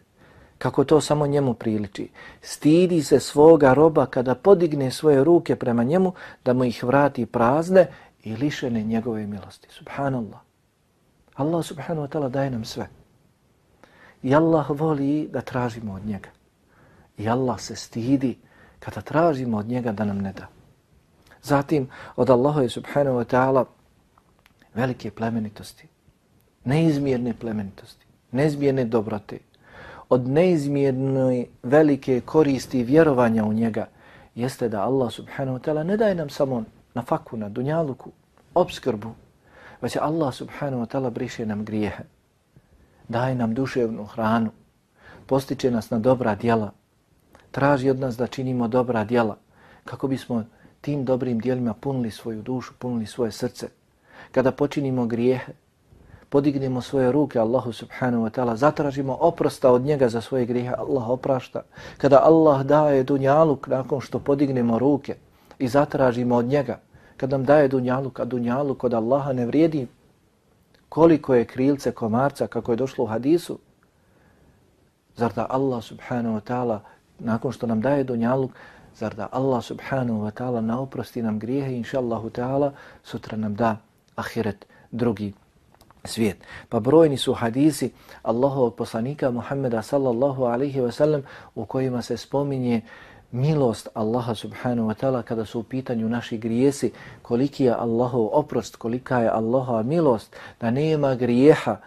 Kako 0.58 0.84
to 0.84 1.01
samo 1.01 1.27
njemu 1.27 1.53
priliči. 1.53 2.10
Stidi 2.41 3.03
se 3.03 3.19
svoga 3.19 3.73
roba 3.73 4.06
kada 4.06 4.36
podigne 4.36 4.91
svoje 4.91 5.23
ruke 5.23 5.56
prema 5.56 5.84
njemu 5.84 6.13
da 6.45 6.53
mu 6.53 6.63
ih 6.63 6.84
vrati 6.84 7.25
prazne 7.25 7.88
i 8.23 8.36
lišene 8.36 8.84
njegove 8.84 9.27
milosti. 9.27 9.67
Subhanallah. 9.71 10.39
Allah 11.36 11.65
subhanahu 11.65 12.08
wa 12.08 12.10
ta'ala 12.10 12.29
daje 12.29 12.49
nam 12.49 12.65
sve. 12.65 12.88
I 14.23 14.36
Allah 14.36 14.65
voli 14.69 15.27
da 15.32 15.41
tražimo 15.41 15.93
od 15.93 16.06
njega. 16.06 16.29
I 17.17 17.29
Allah 17.29 17.60
se 17.60 17.75
stidi 17.75 18.38
kada 18.84 19.02
tražimo 19.02 19.58
od 19.58 19.67
njega 19.67 19.91
da 19.91 20.06
nam 20.06 20.17
ne 20.22 20.34
da. 20.34 20.48
Zatim 21.41 21.88
od 22.15 22.30
Allaha 22.30 22.62
je 22.62 22.69
subhanahu 22.69 23.17
wa 23.17 23.26
ta'ala 23.26 23.65
velike 24.74 25.12
plemenitosti, 25.12 25.88
neizmjerne 26.65 27.34
plemenitosti, 27.34 28.06
neizmjerne 28.32 28.86
dobrote, 28.86 29.39
od 30.10 30.28
neizmjerne 30.28 31.46
velike 31.63 32.22
koristi 32.22 32.84
vjerovanja 32.84 33.46
u 33.46 33.54
njega 33.54 33.88
jeste 34.36 34.69
da 34.69 34.84
Allah 34.84 35.12
subhanahu 35.12 35.58
wa 35.58 35.62
ta'ala 35.62 35.84
ne 35.84 35.98
daje 35.98 36.15
nam 36.15 36.30
samo 36.30 36.63
na 36.93 37.02
faku, 37.02 37.38
na 37.38 37.50
dunjaluku, 37.50 38.12
obskrbu, 38.54 39.13
već 39.82 39.98
Allah 40.02 40.34
subhanahu 40.34 40.84
wa 40.84 40.88
ta'ala 40.88 41.10
briše 41.10 41.46
nam 41.46 41.65
grijehe, 41.65 42.04
daje 43.08 43.36
nam 43.36 43.54
duševnu 43.54 44.06
hranu, 44.06 44.52
postiče 45.28 45.72
nas 45.72 45.89
na 45.89 46.00
dobra 46.00 46.36
djela, 46.36 46.72
traži 47.54 47.89
od 47.89 48.00
nas 48.00 48.18
da 48.18 48.28
činimo 48.28 48.68
dobra 48.68 49.04
djela 49.04 49.38
kako 49.86 50.08
bismo 50.08 50.44
tim 50.82 51.06
dobrim 51.06 51.39
djelima 51.39 51.74
punili 51.74 52.12
svoju 52.12 52.42
dušu, 52.42 52.74
punili 52.80 53.06
svoje 53.06 53.32
srce. 53.32 53.70
Kada 54.32 54.52
počinimo 54.52 55.06
grijehe, 55.06 55.54
podignemo 56.30 56.82
svoje 56.82 57.12
ruke 57.12 57.39
Allahu 57.39 57.72
subhanahu 57.72 58.26
wa 58.26 58.30
ta'ala, 58.30 58.56
zatražimo 58.56 59.18
oprosta 59.20 59.72
od 59.72 59.82
njega 59.82 60.10
za 60.10 60.22
svoje 60.22 60.46
grijehe, 60.46 60.74
Allah 60.78 61.10
oprašta. 61.10 61.62
Kada 61.98 62.20
Allah 62.24 62.63
daje 62.63 63.04
dunjaluk 63.04 63.68
nakon 63.68 64.02
što 64.02 64.20
podignemo 64.20 64.80
ruke 64.80 65.16
i 65.60 65.68
zatražimo 65.68 66.36
od 66.36 66.46
njega, 66.46 66.80
kad 67.18 67.30
nam 67.30 67.46
daje 67.46 67.68
dunjaluk, 67.68 68.20
a 68.20 68.26
dunjaluk 68.26 68.84
od 68.84 68.94
Allaha 68.94 69.34
ne 69.34 69.46
vrijedi 69.46 69.88
koliko 70.89 71.36
je 71.36 71.46
krilce 71.46 71.92
komarca, 71.92 72.48
kako 72.48 72.72
je 72.72 72.76
došlo 72.76 73.04
u 73.04 73.08
hadisu, 73.08 73.60
zar 75.16 75.34
da 75.34 75.48
Allah 75.50 75.84
subhanahu 75.84 76.36
wa 76.36 76.42
ta'ala 76.42 76.80
nakon 77.23 77.51
što 77.51 77.67
nam 77.67 77.81
daje 77.81 78.03
dunjaluk, 78.03 78.51
zar 78.95 79.15
da 79.15 79.27
Allah 79.31 79.63
subhanahu 79.63 80.25
wa 80.25 80.31
ta'ala 80.31 80.62
naoprosti 80.62 81.21
nam 81.21 81.39
grijehe, 81.39 81.75
inša 81.77 81.99
Allahu 81.99 82.29
ta'ala, 82.29 82.71
sutra 83.03 83.38
nam 83.38 83.55
da 83.55 83.77
ahiret 84.15 84.65
drugi 84.91 85.33
svijet. 86.05 86.38
Pa 86.69 86.79
brojni 86.79 87.17
su 87.17 87.33
hadisi 87.33 87.91
Allahovog 88.23 88.75
poslanika 88.75 89.31
Muhammeda 89.31 89.81
sallallahu 89.81 90.43
alaihi 90.43 90.81
wa 90.81 90.91
sallam 90.91 91.21
u 91.55 91.65
kojima 91.65 92.01
se 92.01 92.17
spominje 92.17 92.81
milost 93.31 93.88
Allaha 93.93 94.36
subhanahu 94.36 94.88
wa 94.89 94.93
ta'ala 94.93 95.23
kada 95.23 95.45
su 95.45 95.59
u 95.59 95.63
pitanju 95.63 96.09
naši 96.09 96.38
grijesi, 96.38 96.91
koliki 97.21 97.63
je 97.63 97.73
Allahov 97.73 98.29
oprost, 98.31 98.75
kolika 98.75 99.19
je 99.19 99.29
Allahova 99.29 99.83
milost, 99.83 100.36
da 100.62 100.71
nema 100.71 101.15
grijeha 101.15 101.77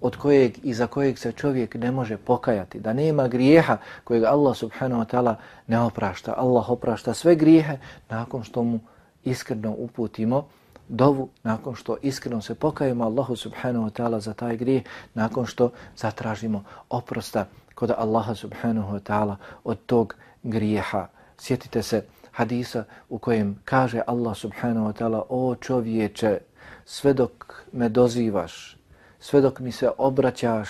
od 0.00 0.16
kojeg 0.16 0.58
i 0.62 0.74
za 0.74 0.86
kojeg 0.86 1.18
se 1.18 1.32
čovjek 1.32 1.74
ne 1.74 1.90
može 1.90 2.16
pokajati, 2.16 2.80
da 2.80 2.92
nema 2.92 3.28
grijeha 3.28 3.76
kojeg 4.04 4.24
Allah 4.24 4.56
subhanahu 4.56 5.02
wa 5.02 5.06
ta'ala 5.06 5.34
ne 5.66 5.80
oprašta. 5.80 6.34
Allah 6.36 6.70
oprašta 6.70 7.14
sve 7.14 7.34
grijehe 7.34 7.78
nakon 8.08 8.44
što 8.44 8.62
mu 8.62 8.80
iskreno 9.24 9.74
uputimo 9.78 10.46
dovu, 10.88 11.28
nakon 11.42 11.74
što 11.74 11.96
iskreno 12.02 12.40
se 12.42 12.54
pokajemo 12.54 13.04
Allahu 13.04 13.36
subhanahu 13.36 13.84
wa 13.86 13.90
ta'ala 13.90 14.18
za 14.18 14.34
taj 14.34 14.56
grijeh, 14.56 14.82
nakon 15.14 15.46
što 15.46 15.70
zatražimo 15.96 16.64
oprosta 16.88 17.46
kod 17.74 17.90
Allaha 17.90 18.34
subhanahu 18.34 18.92
wa 18.92 19.00
ta'ala 19.00 19.36
od 19.64 19.78
tog 19.86 20.14
grijeha. 20.42 21.06
Sjetite 21.38 21.82
se 21.82 22.04
hadisa 22.32 22.84
u 23.08 23.18
kojem 23.18 23.58
kaže 23.64 24.02
Allah 24.06 24.36
subhanahu 24.36 24.86
wa 24.88 24.92
ta'ala 24.92 25.22
o 25.28 25.54
čovječe, 25.54 26.38
sve 26.84 27.12
dok 27.12 27.64
me 27.72 27.88
dozivaš, 27.88 28.79
sve 29.20 29.40
dok 29.40 29.60
mi 29.60 29.72
se 29.72 29.90
obraćaš, 29.98 30.68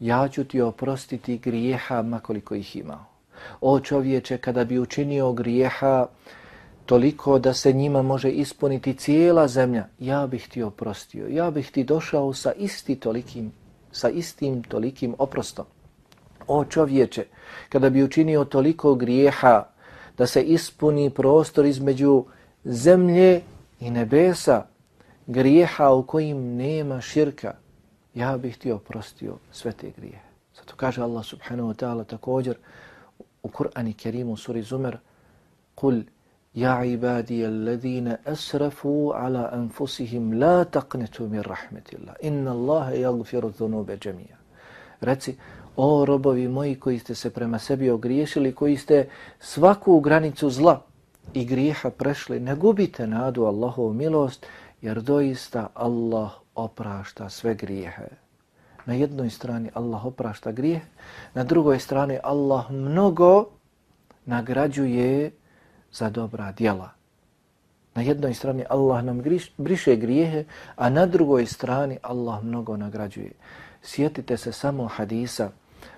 ja 0.00 0.28
ću 0.28 0.44
ti 0.44 0.60
oprostiti 0.60 1.38
grijeha 1.38 2.02
makoliko 2.02 2.54
ih 2.54 2.76
imao. 2.76 3.04
O 3.60 3.80
čovječe, 3.80 4.38
kada 4.38 4.64
bi 4.64 4.78
učinio 4.78 5.32
grijeha 5.32 6.06
toliko 6.86 7.38
da 7.38 7.54
se 7.54 7.72
njima 7.72 8.02
može 8.02 8.30
ispuniti 8.30 8.94
cijela 8.94 9.48
zemlja, 9.48 9.86
ja 9.98 10.26
bih 10.26 10.48
ti 10.48 10.62
oprostio. 10.62 11.28
Ja 11.28 11.50
bih 11.50 11.70
ti 11.70 11.84
došao 11.84 12.32
sa 12.32 12.52
isti 12.52 12.96
tolikim, 12.96 13.52
sa 13.92 14.08
istim 14.08 14.62
tolikim 14.62 15.14
oprostom. 15.18 15.66
O 16.46 16.64
čovječe, 16.64 17.24
kada 17.68 17.90
bi 17.90 18.02
učinio 18.02 18.44
toliko 18.44 18.94
grijeha 18.94 19.64
da 20.18 20.26
se 20.26 20.42
ispuni 20.42 21.10
prostor 21.10 21.66
između 21.66 22.24
zemlje 22.64 23.40
i 23.80 23.90
nebesa, 23.90 24.66
grijeha 25.26 25.90
u 25.90 26.02
kojim 26.02 26.56
nema 26.56 27.00
širka, 27.00 27.54
ja 28.18 28.36
bih 28.38 28.58
ti 28.58 28.72
oprostio 28.72 29.36
sve 29.52 29.72
te 29.72 29.90
grije. 29.96 30.20
Zato 30.56 30.76
kaže 30.76 31.02
Allah 31.02 31.24
subhanahu 31.24 31.68
wa 31.68 31.74
ta'ala 31.74 32.04
također 32.04 32.56
u 33.42 33.48
Kur'ani 33.48 33.92
Kerimu 33.92 34.36
suri 34.36 34.62
Zumer 34.62 34.98
Kul 35.74 36.02
Ja 36.54 36.84
ibadi 36.84 37.44
alladhina 37.46 38.16
asrafu 38.24 39.12
ala 39.14 39.50
anfusihim 39.52 40.40
la 40.40 40.64
taqnetu 40.64 41.28
min 41.28 41.42
rahmetillah. 41.42 42.14
Inna 42.20 42.50
Allahe 42.50 43.00
jagfiru 43.00 43.50
dhunube 43.50 43.96
džemija. 43.96 44.36
Reci, 45.00 45.36
o 45.76 46.04
robovi 46.04 46.48
moji 46.48 46.74
koji 46.74 46.98
ste 46.98 47.14
se 47.14 47.30
prema 47.30 47.58
sebi 47.58 47.90
ogriješili, 47.90 48.54
koji 48.54 48.76
ste 48.76 49.08
svaku 49.40 50.00
granicu 50.00 50.50
zla 50.50 50.82
i 51.34 51.44
grijeha 51.44 51.90
prešli, 51.90 52.40
ne 52.40 52.56
gubite 52.56 53.06
nadu 53.06 53.44
Allahovu 53.44 53.92
milost, 53.92 54.46
jer 54.82 55.00
doista 55.00 55.68
Allah 55.74 56.30
oprašta 56.58 57.28
sve 57.28 57.54
grijehe. 57.54 58.08
Na 58.86 58.94
jednoj 58.94 59.30
strani 59.30 59.70
Allah 59.74 60.04
oprašta 60.04 60.52
grijeh, 60.52 60.82
na 61.34 61.44
drugoj 61.44 61.78
strani 61.78 62.18
Allah 62.22 62.70
mnogo 62.70 63.44
nagrađuje 64.26 65.30
za 65.92 66.10
dobra 66.10 66.52
djela. 66.52 66.90
Na 67.94 68.02
jednoj 68.02 68.34
strani 68.34 68.64
Allah 68.70 69.04
nam 69.04 69.22
griš, 69.22 69.52
briše 69.56 69.96
grijehe, 69.96 70.44
a 70.76 70.90
na 70.90 71.06
drugoj 71.06 71.46
strani 71.46 71.98
Allah 72.02 72.44
mnogo 72.44 72.76
nagrađuje. 72.76 73.32
Sjetite 73.82 74.36
se 74.36 74.52
samo 74.52 74.86
hadisa 74.86 75.50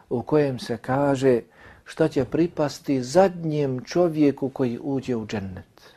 u 0.09 0.23
kojem 0.23 0.59
se 0.59 0.77
kaže 0.77 1.41
šta 1.85 2.09
će 2.09 2.25
pripasti 2.25 3.03
zadnjem 3.03 3.85
čovjeku 3.85 4.49
koji 4.49 4.79
uđe 4.83 5.17
u 5.17 5.27
džennet. 5.27 5.95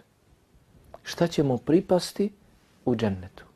Šta 1.03 1.27
će 1.27 1.43
mu 1.43 1.57
pripasti 1.57 2.31
u 2.85 2.95
džennetu? 2.95 3.52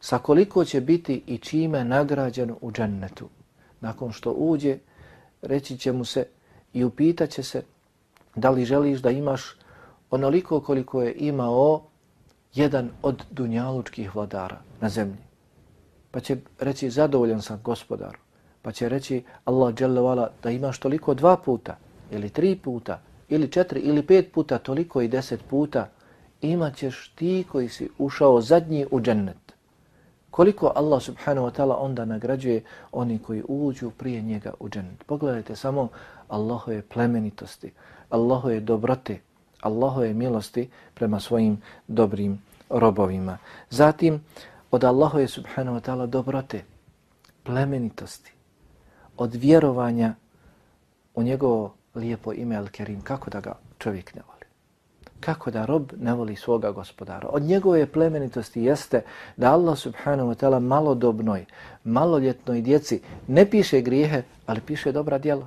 Sa 0.00 0.18
koliko 0.18 0.64
će 0.64 0.80
biti 0.80 1.22
i 1.26 1.38
čime 1.38 1.84
nagrađeno 1.84 2.56
u 2.60 2.72
džennetu? 2.72 3.28
Nakon 3.80 4.12
što 4.12 4.30
uđe, 4.30 4.78
reći 5.42 5.78
će 5.78 5.92
mu 5.92 6.04
se 6.04 6.26
i 6.72 6.84
upitaće 6.84 7.42
se 7.42 7.62
da 8.34 8.50
li 8.50 8.64
želiš 8.64 9.00
da 9.00 9.10
imaš 9.10 9.42
onoliko 10.10 10.60
koliko 10.60 11.02
je 11.02 11.14
imao 11.18 11.82
jedan 12.54 12.90
od 13.02 13.24
dunjalučkih 13.30 14.14
vladara 14.14 14.60
na 14.80 14.88
zemlji. 14.88 15.22
Pa 16.10 16.20
će 16.20 16.36
reći 16.58 16.90
zadovoljan 16.90 17.42
sam 17.42 17.60
gospodaru. 17.64 18.18
Pa 18.62 18.72
će 18.72 18.88
reći 18.88 19.22
Allah 19.44 19.74
dželle 19.74 20.28
da 20.42 20.50
imaš 20.50 20.78
toliko 20.78 21.14
dva 21.14 21.36
puta 21.36 21.76
ili 22.10 22.30
tri 22.30 22.56
puta 22.56 23.00
ili 23.28 23.50
četiri 23.50 23.80
ili 23.80 24.02
pet 24.02 24.32
puta 24.32 24.58
toliko 24.58 25.00
i 25.00 25.08
deset 25.08 25.40
puta 25.50 25.88
imat 26.40 26.76
ćeš 26.76 27.12
ti 27.14 27.44
koji 27.52 27.68
si 27.68 27.88
ušao 27.98 28.40
zadnji 28.40 28.86
u 28.90 29.00
džennet. 29.00 29.47
Koliko 30.30 30.72
Allah 30.74 31.02
subhanahu 31.02 31.46
wa 31.46 31.52
ta'ala 31.52 31.76
onda 31.78 32.04
nagrađuje 32.04 32.62
oni 32.92 33.18
koji 33.18 33.42
uđu 33.48 33.90
prije 33.90 34.22
njega 34.22 34.52
u 34.60 34.68
džennet. 34.68 35.04
Pogledajte 35.04 35.56
samo 35.56 35.88
Allahove 36.28 36.82
plemenitosti, 36.82 37.72
Allahove 38.10 38.60
dobrote, 38.60 39.20
Allahove 39.60 40.14
milosti 40.14 40.70
prema 40.94 41.20
svojim 41.20 41.62
dobrim 41.88 42.42
robovima. 42.70 43.38
Zatim, 43.70 44.20
od 44.70 44.84
Allahove 44.84 45.28
subhanahu 45.28 45.78
wa 45.78 45.80
ta'ala 45.80 46.06
dobrote, 46.06 46.64
plemenitosti, 47.42 48.32
od 49.16 49.34
vjerovanja 49.34 50.14
u 51.14 51.22
njegovo 51.22 51.74
lijepo 51.94 52.32
ime 52.32 52.56
Al-Kerim, 52.56 53.02
kako 53.02 53.30
da 53.30 53.40
ga 53.40 53.54
čovjek 53.78 54.14
ne 54.14 54.22
voli. 54.26 54.37
Kako 55.20 55.50
da 55.50 55.64
rob 55.64 55.92
ne 56.00 56.14
voli 56.14 56.36
svoga 56.36 56.70
gospodara. 56.70 57.28
Od 57.28 57.42
njegove 57.42 57.86
plemenitosti 57.86 58.62
jeste 58.62 59.02
da 59.36 59.52
Allah 59.52 59.78
subhanahu 59.78 60.30
wa 60.30 60.34
ta'ala 60.34 60.60
malodobnoj, 60.60 61.44
maloljetnoj 61.84 62.60
djeci 62.60 63.00
ne 63.26 63.50
piše 63.50 63.80
grijehe, 63.80 64.22
ali 64.46 64.60
piše 64.60 64.92
dobra 64.92 65.18
djela. 65.18 65.46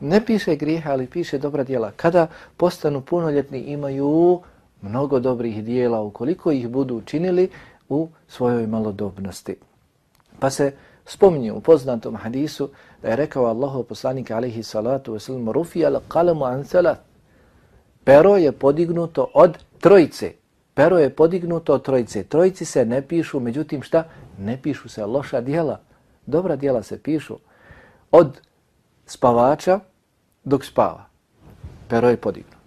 Ne 0.00 0.26
piše 0.26 0.56
grijehe, 0.56 0.90
ali 0.90 1.06
piše 1.06 1.38
dobra 1.38 1.64
djela. 1.64 1.90
Kada 1.96 2.26
postanu 2.56 3.00
punoljetni 3.00 3.58
imaju 3.58 4.40
mnogo 4.82 5.20
dobrih 5.20 5.64
dijela 5.64 6.00
ukoliko 6.00 6.52
ih 6.52 6.68
budu 6.68 6.96
učinili 6.96 7.50
u 7.88 8.08
svojoj 8.28 8.66
malodobnosti. 8.66 9.56
Pa 10.38 10.50
se 10.50 10.72
spominje 11.06 11.52
u 11.52 11.60
poznatom 11.60 12.16
hadisu 12.16 12.68
da 13.02 13.08
je 13.08 13.16
rekao 13.16 13.44
Allahu 13.44 13.82
poslanik 13.82 14.30
alaihi 14.30 14.62
salatu 14.62 15.14
wasalam 15.14 15.52
rufi 15.52 15.86
al 15.86 16.00
qalamu 16.08 16.44
an 16.54 16.64
salat. 16.64 17.11
Pero 18.04 18.36
je 18.36 18.52
podignuto 18.52 19.30
od 19.34 19.58
trojice. 19.80 20.32
Pero 20.74 20.98
je 20.98 21.10
podignuto 21.10 21.74
od 21.74 21.84
trojice. 21.84 22.24
Trojici 22.24 22.64
se 22.64 22.84
ne 22.84 23.02
pišu, 23.02 23.40
međutim 23.40 23.82
šta? 23.82 24.04
Ne 24.38 24.58
pišu 24.62 24.88
se 24.88 25.06
loša 25.06 25.40
dijela. 25.40 25.80
Dobra 26.26 26.56
dijela 26.56 26.82
se 26.82 26.98
pišu. 26.98 27.36
Od 28.10 28.40
spavača 29.06 29.80
dok 30.44 30.64
spava. 30.64 31.04
Pero 31.88 32.08
je 32.08 32.16
podignuto 32.16 32.62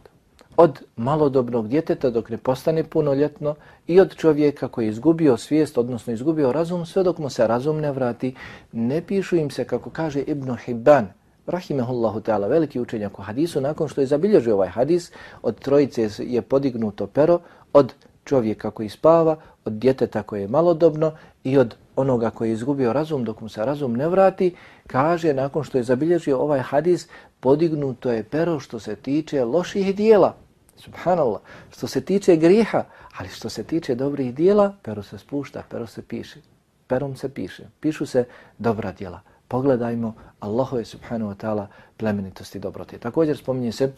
od 0.58 0.82
malodobnog 0.96 1.68
djeteta 1.68 2.10
dok 2.10 2.30
ne 2.30 2.38
postane 2.38 2.84
punoljetno 2.84 3.56
i 3.88 4.00
od 4.00 4.16
čovjeka 4.16 4.68
koji 4.68 4.86
je 4.86 4.90
izgubio 4.90 5.38
svijest, 5.38 5.78
odnosno 5.78 6.14
izgubio 6.14 6.52
razum, 6.52 6.86
sve 6.86 7.04
dok 7.04 7.18
mu 7.18 7.30
se 7.30 7.48
razum 7.48 7.80
ne 7.80 7.92
vrati, 7.92 8.36
ne 8.72 9.02
pišu 9.02 9.36
im 9.36 9.50
se, 9.50 9.64
kako 9.66 9.90
kaže 9.90 10.22
Ibn 10.22 10.56
Hibban, 10.56 11.08
rahimehullahu 11.48 12.20
ta'ala, 12.20 12.48
veliki 12.48 12.80
učenjak 12.80 13.20
u 13.20 13.22
hadisu, 13.22 13.62
nakon 13.62 13.88
što 13.88 14.02
je 14.02 14.08
zabilježio 14.08 14.54
ovaj 14.54 14.68
hadis, 14.68 15.12
od 15.42 15.60
trojice 15.60 16.10
je 16.20 16.42
podignuto 16.42 17.08
pero, 17.08 17.40
od 17.74 17.94
čovjeka 18.24 18.72
koji 18.72 18.90
spava, 18.90 19.36
od 19.66 19.74
djeteta 19.74 20.24
koje 20.24 20.42
je 20.42 20.48
malodobno 20.48 21.12
i 21.44 21.58
od 21.58 21.76
onoga 21.96 22.30
koji 22.30 22.50
je 22.50 22.54
izgubio 22.54 22.94
razum 22.94 23.24
dok 23.24 23.42
mu 23.42 23.50
se 23.50 23.66
razum 23.66 23.96
ne 23.96 24.08
vrati, 24.08 24.56
kaže 24.88 25.34
nakon 25.34 25.64
što 25.64 25.78
je 25.78 25.84
zabilježio 25.84 26.40
ovaj 26.40 26.60
hadis, 26.60 27.08
podignuto 27.40 28.12
je 28.12 28.24
pero 28.24 28.60
što 28.60 28.80
se 28.80 28.96
tiče 28.96 29.44
loših 29.44 29.96
dijela. 29.96 30.36
Subhanallah, 30.78 31.42
što 31.72 31.88
se 31.88 32.02
tiče 32.02 32.36
grijeha, 32.36 32.84
ali 33.18 33.30
što 33.30 33.50
se 33.50 33.64
tiče 33.64 33.96
dobrih 33.96 34.36
dijela, 34.36 34.74
pero 34.82 35.04
se 35.04 35.18
spušta, 35.18 35.64
pero 35.70 35.88
se 35.88 36.02
piše. 36.02 36.40
Perom 36.88 37.16
se 37.16 37.30
piše, 37.30 37.64
pišu 37.80 38.06
se 38.06 38.26
dobra 38.58 38.92
dijela. 38.92 39.22
Pogledajmo 39.48 40.14
Allahove 40.40 40.86
subhanahu 40.86 41.32
wa 41.32 41.36
ta'ala 41.36 41.68
plemenitosti 41.98 42.60
dobrote. 42.60 42.98
Također 42.98 43.38
spominje 43.38 43.72
se 43.72 43.92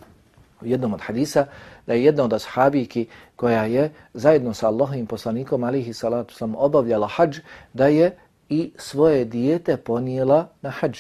u 0.62 0.66
jednom 0.66 0.94
od 0.94 1.02
hadisa 1.02 1.46
da 1.88 1.94
je 1.94 2.04
jedna 2.04 2.24
od 2.24 2.34
ashabiki 2.34 3.08
koja 3.36 3.64
je 3.64 3.94
zajedno 4.14 4.54
sa 4.54 4.68
Allahovim 4.68 5.06
poslanikom 5.06 5.64
alihi 5.64 5.94
salatu 5.94 6.34
sam 6.34 6.56
obavljala 6.56 7.08
hađ, 7.08 7.38
da 7.74 7.88
je 7.88 8.18
i 8.50 8.72
svoje 8.78 9.26
dijete 9.26 9.78
ponijela 9.78 10.48
na 10.62 10.70
hađ 10.70 10.98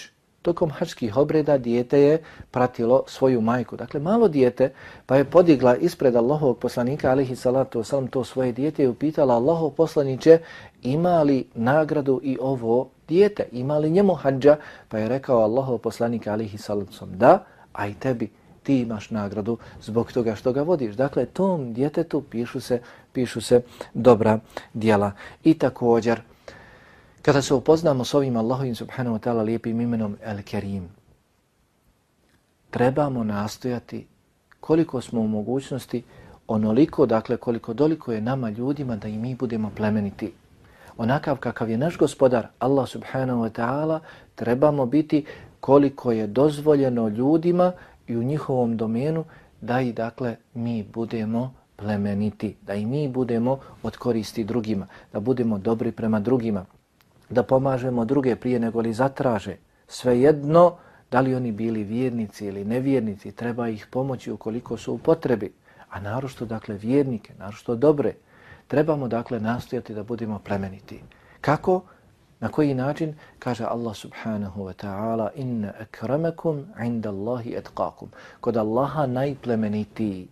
tokom 0.47 0.71
hađskih 0.71 1.17
obreda 1.17 1.57
dijete 1.57 1.99
je 1.99 2.23
pratilo 2.51 3.03
svoju 3.07 3.41
majku. 3.41 3.75
Dakle, 3.75 3.99
malo 3.99 4.27
dijete 4.27 4.71
pa 5.05 5.15
je 5.15 5.25
podigla 5.25 5.75
ispred 5.75 6.15
Allahovog 6.15 6.59
poslanika, 6.59 7.11
alihi 7.11 7.35
salatu 7.35 7.83
sam 7.83 8.07
to 8.07 8.23
svoje 8.23 8.51
dijete 8.51 8.83
i 8.83 8.87
upitala 8.87 9.35
Allahov 9.35 9.69
poslaniće 9.69 10.39
ima 10.81 11.23
li 11.23 11.47
nagradu 11.55 12.19
i 12.23 12.37
ovo 12.41 12.89
dijete, 13.07 13.47
ima 13.51 13.77
li 13.77 13.89
njemu 13.89 14.13
hađa, 14.13 14.57
pa 14.89 14.97
je 14.97 15.09
rekao 15.09 15.43
Allahov 15.43 15.77
poslanik 15.77 16.27
alihi 16.27 16.57
salacom, 16.57 17.09
da, 17.17 17.45
a 17.73 17.87
i 17.87 17.93
tebi 17.93 18.29
ti 18.63 18.79
imaš 18.79 19.09
nagradu 19.09 19.57
zbog 19.81 20.11
toga 20.11 20.35
što 20.35 20.53
ga 20.53 20.61
vodiš. 20.61 20.95
Dakle, 20.95 21.25
tom 21.25 21.73
djetetu 21.73 22.21
pišu 22.21 22.61
se, 22.61 22.81
pišu 23.13 23.41
se 23.41 23.61
dobra 23.93 24.39
dijela. 24.73 25.11
I 25.43 25.53
također, 25.53 26.21
Kada 27.27 27.41
se 27.41 27.53
upoznamo 27.53 28.05
s 28.05 28.13
ovim 28.13 28.37
Allahovim 28.37 28.75
subhanahu 28.75 29.17
wa 29.17 29.19
ta'ala 29.19 29.43
lijepim 29.43 29.81
imenom 29.81 30.17
El 30.23 30.37
Kerim, 30.43 30.89
trebamo 32.69 33.23
nastojati 33.23 34.07
koliko 34.59 35.01
smo 35.01 35.21
u 35.21 35.27
mogućnosti, 35.27 36.03
onoliko, 36.47 37.05
dakle 37.05 37.37
koliko 37.37 37.73
doliko 37.73 38.11
je 38.13 38.21
nama 38.21 38.49
ljudima 38.49 38.95
da 38.95 39.07
i 39.07 39.17
mi 39.17 39.35
budemo 39.35 39.71
plemeniti. 39.75 40.31
Onakav 40.97 41.37
kakav 41.37 41.69
je 41.69 41.77
naš 41.77 41.97
gospodar, 41.97 42.47
Allah 42.59 42.87
subhanahu 42.87 43.41
wa 43.41 43.49
ta'ala, 43.49 43.99
trebamo 44.35 44.85
biti 44.85 45.25
koliko 45.59 46.11
je 46.11 46.27
dozvoljeno 46.27 47.07
ljudima 47.07 47.71
i 48.07 48.17
u 48.17 48.23
njihovom 48.23 48.77
domenu 48.77 49.25
da 49.61 49.81
i 49.81 49.93
dakle 49.93 50.35
mi 50.53 50.83
budemo 50.83 51.53
plemeniti, 51.75 52.55
da 52.61 52.73
i 52.73 52.85
mi 52.85 53.07
budemo 53.07 53.59
od 53.83 53.97
koristi 53.97 54.43
drugima, 54.43 54.87
da 55.13 55.19
budemo 55.19 55.57
dobri 55.57 55.91
prema 55.91 56.19
drugima 56.19 56.65
da 57.29 57.43
pomažemo 57.43 58.05
druge 58.05 58.35
prije 58.35 58.59
nego 58.59 58.81
li 58.81 58.93
zatraže. 58.93 59.55
Svejedno, 59.87 60.75
da 61.11 61.21
li 61.21 61.35
oni 61.35 61.51
bili 61.51 61.83
vjernici 61.83 62.45
ili 62.45 62.65
nevjernici, 62.65 63.31
treba 63.31 63.69
ih 63.69 63.87
pomoći 63.91 64.31
ukoliko 64.31 64.77
su 64.77 64.93
u 64.93 64.97
potrebi. 64.97 65.53
A 65.89 65.99
narošto, 65.99 66.45
dakle, 66.45 66.75
vjernike, 66.75 67.33
narošto 67.39 67.75
dobre, 67.75 68.13
trebamo, 68.67 69.07
dakle, 69.07 69.39
nastojati 69.39 69.93
da 69.93 70.03
budemo 70.03 70.39
plemeniti. 70.39 71.01
Kako? 71.41 71.81
Na 72.39 72.47
koji 72.47 72.73
način? 72.73 73.15
Kaže 73.39 73.63
Allah 73.63 73.95
subhanahu 73.95 74.63
wa 74.63 74.73
ta'ala 74.73 75.29
inna 75.35 75.73
akramakum 75.81 76.65
inda 76.85 77.09
Allahi 77.09 77.55
etqakum. 77.55 78.09
Kod 78.39 78.57
Allaha 78.57 79.05
najplemenitiji, 79.05 80.27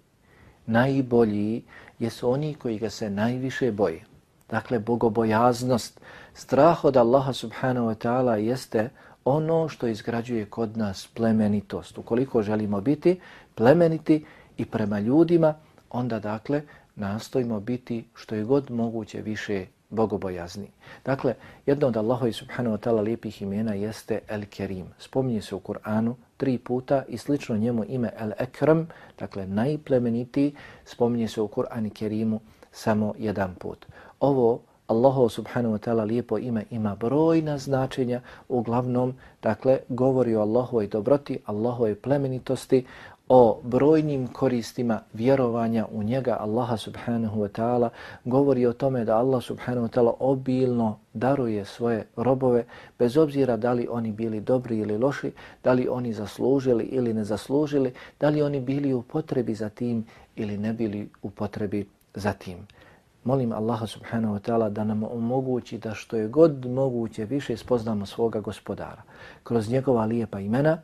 najbolji 0.66 1.64
jesu 2.00 2.30
oni 2.30 2.54
koji 2.56 2.80
ga 2.80 2.90
se 2.90 3.10
najviše 3.10 3.72
boje. 3.72 4.04
Dakle, 4.50 4.80
bogobojaznost, 4.80 6.02
strah 6.34 6.86
od 6.86 6.98
Allaha 6.98 7.34
subhanahu 7.34 7.88
wa 7.88 7.96
ta'ala 7.96 8.34
jeste 8.36 8.90
ono 9.26 9.70
što 9.70 9.88
izgrađuje 9.88 10.46
kod 10.46 10.78
nas 10.78 11.08
plemenitost. 11.14 11.98
Ukoliko 11.98 12.42
želimo 12.42 12.82
biti 12.82 13.20
plemeniti 13.56 14.26
i 14.58 14.66
prema 14.66 15.00
ljudima 15.00 15.54
onda 15.90 16.20
dakle 16.20 16.62
nastojimo 16.96 17.60
biti 17.60 18.06
što 18.14 18.36
je 18.36 18.44
god 18.44 18.72
moguće 18.72 19.22
više 19.22 19.66
bogobojazni. 19.90 20.68
Dakle, 21.06 21.34
jedno 21.66 21.88
od 21.88 21.98
Allahovi 21.98 22.34
subhanahu 22.34 22.78
wa 22.78 22.80
ta'ala 22.80 23.02
lijepih 23.02 23.42
imena 23.42 23.74
jeste 23.74 24.20
El 24.28 24.46
Kerim. 24.50 24.86
Spominje 25.00 25.42
se 25.42 25.56
u 25.56 25.60
Kur'anu 25.60 26.14
tri 26.38 26.58
puta 26.58 27.04
i 27.08 27.18
slično 27.18 27.58
njemu 27.58 27.84
ime 27.88 28.12
El 28.20 28.32
Ekram, 28.40 28.88
dakle 29.20 29.48
najplemenitiji, 29.48 30.56
spominje 30.86 31.28
se 31.28 31.42
u 31.42 31.48
Kur'ani 31.48 31.90
Kerimu 31.90 32.40
samo 32.72 33.14
jedan 33.18 33.56
put. 33.56 33.86
Ovo 34.20 34.62
Allahu 34.88 35.30
subhanahu 35.30 35.76
wa 35.76 35.82
ta'ala 35.82 36.06
lijepo 36.06 36.38
ime 36.38 36.64
ima 36.70 36.96
brojna 36.96 37.58
značenja, 37.58 38.22
uglavnom, 38.50 39.14
dakle, 39.42 39.80
govori 39.90 40.36
o 40.36 40.42
Allahovoj 40.42 40.88
dobroti, 40.88 41.40
Allahovoj 41.46 41.96
plemenitosti, 41.96 42.86
o 43.30 43.60
brojnim 43.64 44.28
koristima 44.28 45.02
vjerovanja 45.14 45.86
u 45.92 46.04
njega 46.04 46.38
Allaha 46.40 46.78
subhanahu 46.78 47.42
wa 47.42 47.48
ta'ala 47.48 47.90
govori 48.26 48.66
o 48.66 48.74
tome 48.74 49.06
da 49.06 49.18
Allah 49.18 49.44
subhanahu 49.44 49.88
wa 49.88 49.90
ta'ala 49.90 50.14
obilno 50.20 51.00
daruje 51.14 51.66
svoje 51.66 52.06
robove 52.16 52.66
bez 53.00 53.18
obzira 53.18 53.58
da 53.58 53.74
li 53.74 53.88
oni 53.92 54.12
bili 54.12 54.42
dobri 54.42 54.78
ili 54.78 54.98
loši, 54.98 55.32
da 55.64 55.74
li 55.74 55.88
oni 55.88 56.14
zaslužili 56.14 56.84
ili 56.84 57.14
ne 57.14 57.24
zaslužili, 57.24 57.94
da 58.20 58.30
li 58.30 58.42
oni 58.42 58.62
bili 58.62 58.94
u 58.94 59.02
potrebi 59.02 59.56
za 59.56 59.70
tim 59.70 60.06
ili 60.36 60.58
ne 60.58 60.74
bili 60.74 61.10
u 61.22 61.30
potrebi 61.30 61.88
za 62.14 62.34
tim. 62.34 62.58
Molim 63.24 63.52
Allaha 63.52 63.88
subhanahu 63.88 64.36
wa 64.36 64.40
ta'ala 64.40 64.70
da 64.70 64.84
nam 64.84 65.04
omogući 65.04 65.78
da 65.78 65.94
što 65.94 66.18
je 66.18 66.28
god 66.28 66.66
moguće 66.66 67.26
više 67.26 67.58
spoznamo 67.58 68.06
svoga 68.06 68.40
gospodara 68.40 69.02
kroz 69.44 69.70
njegova 69.70 70.06
lijepa 70.06 70.40
imena, 70.40 70.78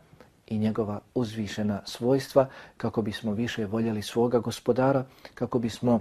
i 0.51 0.57
njegova 0.57 0.99
uzvišena 1.15 1.81
svojstva 1.85 2.47
kako 2.77 3.01
bismo 3.01 3.33
više 3.33 3.65
voljeli 3.65 4.01
svoga 4.01 4.39
gospodara, 4.39 5.05
kako 5.35 5.59
bismo 5.59 5.99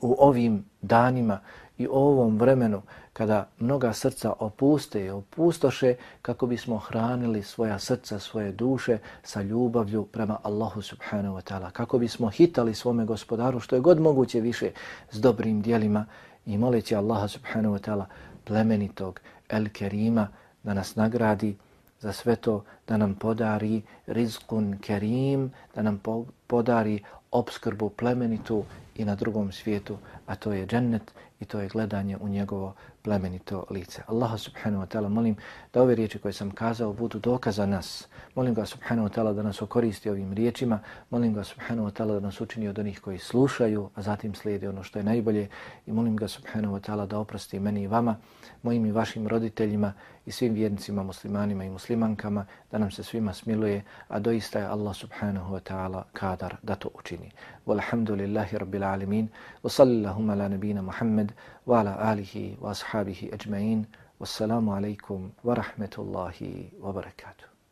u 0.00 0.16
ovim 0.18 0.64
danima 0.82 1.40
i 1.78 1.86
ovom 1.90 2.38
vremenu 2.38 2.82
kada 3.12 3.48
mnoga 3.58 3.92
srca 3.92 4.32
opuste 4.38 5.04
i 5.04 5.10
opustoše 5.10 5.94
kako 6.22 6.46
bismo 6.46 6.78
hranili 6.78 7.42
svoja 7.42 7.78
srca, 7.78 8.18
svoje 8.18 8.52
duše 8.52 8.98
sa 9.22 9.42
ljubavlju 9.42 10.04
prema 10.04 10.38
Allahu 10.42 10.82
subhanahu 10.82 11.36
wa 11.36 11.52
ta'ala. 11.52 11.70
Kako 11.70 11.98
bismo 11.98 12.28
hitali 12.28 12.74
svome 12.74 13.04
gospodaru 13.04 13.60
što 13.60 13.76
je 13.76 13.80
god 13.80 14.00
moguće 14.00 14.40
više 14.40 14.70
s 15.10 15.20
dobrim 15.20 15.62
dijelima 15.62 16.06
i 16.46 16.58
moleći 16.58 16.94
Allaha 16.94 17.28
subhanahu 17.28 17.74
wa 17.74 17.90
ta'ala 17.90 18.04
plemenitog 18.44 19.20
El 19.48 19.68
Kerima 19.72 20.28
da 20.62 20.74
nas 20.74 20.96
nagradi 20.96 21.56
za 22.04 22.12
sve 22.12 22.36
to 22.36 22.64
da 22.88 22.96
nam 22.96 23.14
podari 23.14 23.82
rizkun 24.06 24.78
kerim, 24.78 25.50
da 25.74 25.82
nam 25.82 26.00
podari 26.46 27.00
obskrbu 27.30 27.88
plemenitu 27.90 28.64
i 28.94 29.04
na 29.04 29.14
drugom 29.14 29.52
svijetu, 29.52 29.98
a 30.26 30.34
to 30.34 30.52
je 30.52 30.66
džennet 30.66 31.12
i 31.40 31.44
to 31.44 31.60
je 31.60 31.68
gledanje 31.68 32.16
u 32.20 32.28
njegovo 32.28 32.74
plemenito 33.02 33.64
lice. 33.70 34.02
Allah 34.06 34.40
subhanahu 34.40 34.84
wa 34.84 34.86
ta'ala 34.86 35.08
molim 35.08 35.36
da 35.72 35.82
ove 35.82 35.94
riječi 35.94 36.18
koje 36.18 36.32
sam 36.32 36.50
kazao 36.50 36.92
budu 36.92 37.18
dokaza 37.18 37.66
nas. 37.66 38.08
Molim 38.34 38.54
ga 38.54 38.66
subhanahu 38.66 39.08
wa 39.08 39.12
ta'ala 39.14 39.32
da 39.32 39.42
nas 39.42 39.62
okoristi 39.62 40.10
ovim 40.10 40.32
riječima. 40.32 40.78
Molim 41.10 41.34
ga 41.34 41.44
subhanahu 41.44 41.88
wa 41.88 41.92
ta'ala 41.92 42.14
da 42.14 42.20
nas 42.20 42.40
učini 42.40 42.68
od 42.68 42.78
onih 42.78 43.00
koji 43.00 43.18
slušaju, 43.18 43.90
a 43.94 44.02
zatim 44.02 44.34
slijede 44.34 44.68
ono 44.68 44.82
što 44.82 44.98
je 44.98 45.02
najbolje. 45.02 45.48
I 45.86 45.92
molim 45.92 46.16
ga 46.16 46.28
subhanahu 46.28 46.74
wa 46.74 46.80
ta'ala 46.80 47.06
da 47.06 47.18
oprosti 47.18 47.60
meni 47.60 47.82
i 47.82 47.86
vama, 47.86 48.16
mojim 48.62 48.86
i 48.86 48.92
vašim 48.92 49.28
roditeljima 49.28 49.92
i 50.26 50.32
svim 50.32 50.54
vjernicima, 50.54 51.02
muslimanima 51.02 51.64
i 51.64 51.70
muslimankama, 51.70 52.46
da 52.70 52.78
nam 52.78 52.90
se 52.90 53.02
svima 53.02 53.32
smiluje, 53.32 53.82
a 54.08 54.18
doista 54.18 54.58
je 54.58 54.66
Allah 54.66 54.94
subhanahu 54.94 55.54
wa 55.54 55.60
ta'ala 55.60 56.04
kadar 56.12 56.56
da 56.62 56.74
to 56.74 56.90
učini. 56.94 57.30
Walhamdulillahi 57.66 58.58
rabbil 58.58 58.84
alemin. 58.84 59.28
Wa 59.62 59.70
sallillahumma 59.70 60.32
ala 60.32 60.48
nabina 60.48 60.82
Muhammed, 60.82 61.32
wa 61.66 61.80
ala 61.80 61.96
alihi 61.98 62.56
wa 62.60 62.70
ashabihi 62.70 63.30
ajma'in. 63.32 63.86
Wassalamu 64.20 64.72
alaikum 64.72 65.30
wa 65.42 65.54
rahmetullahi 65.54 66.72
wa 66.80 66.92
barakatuh. 66.92 67.53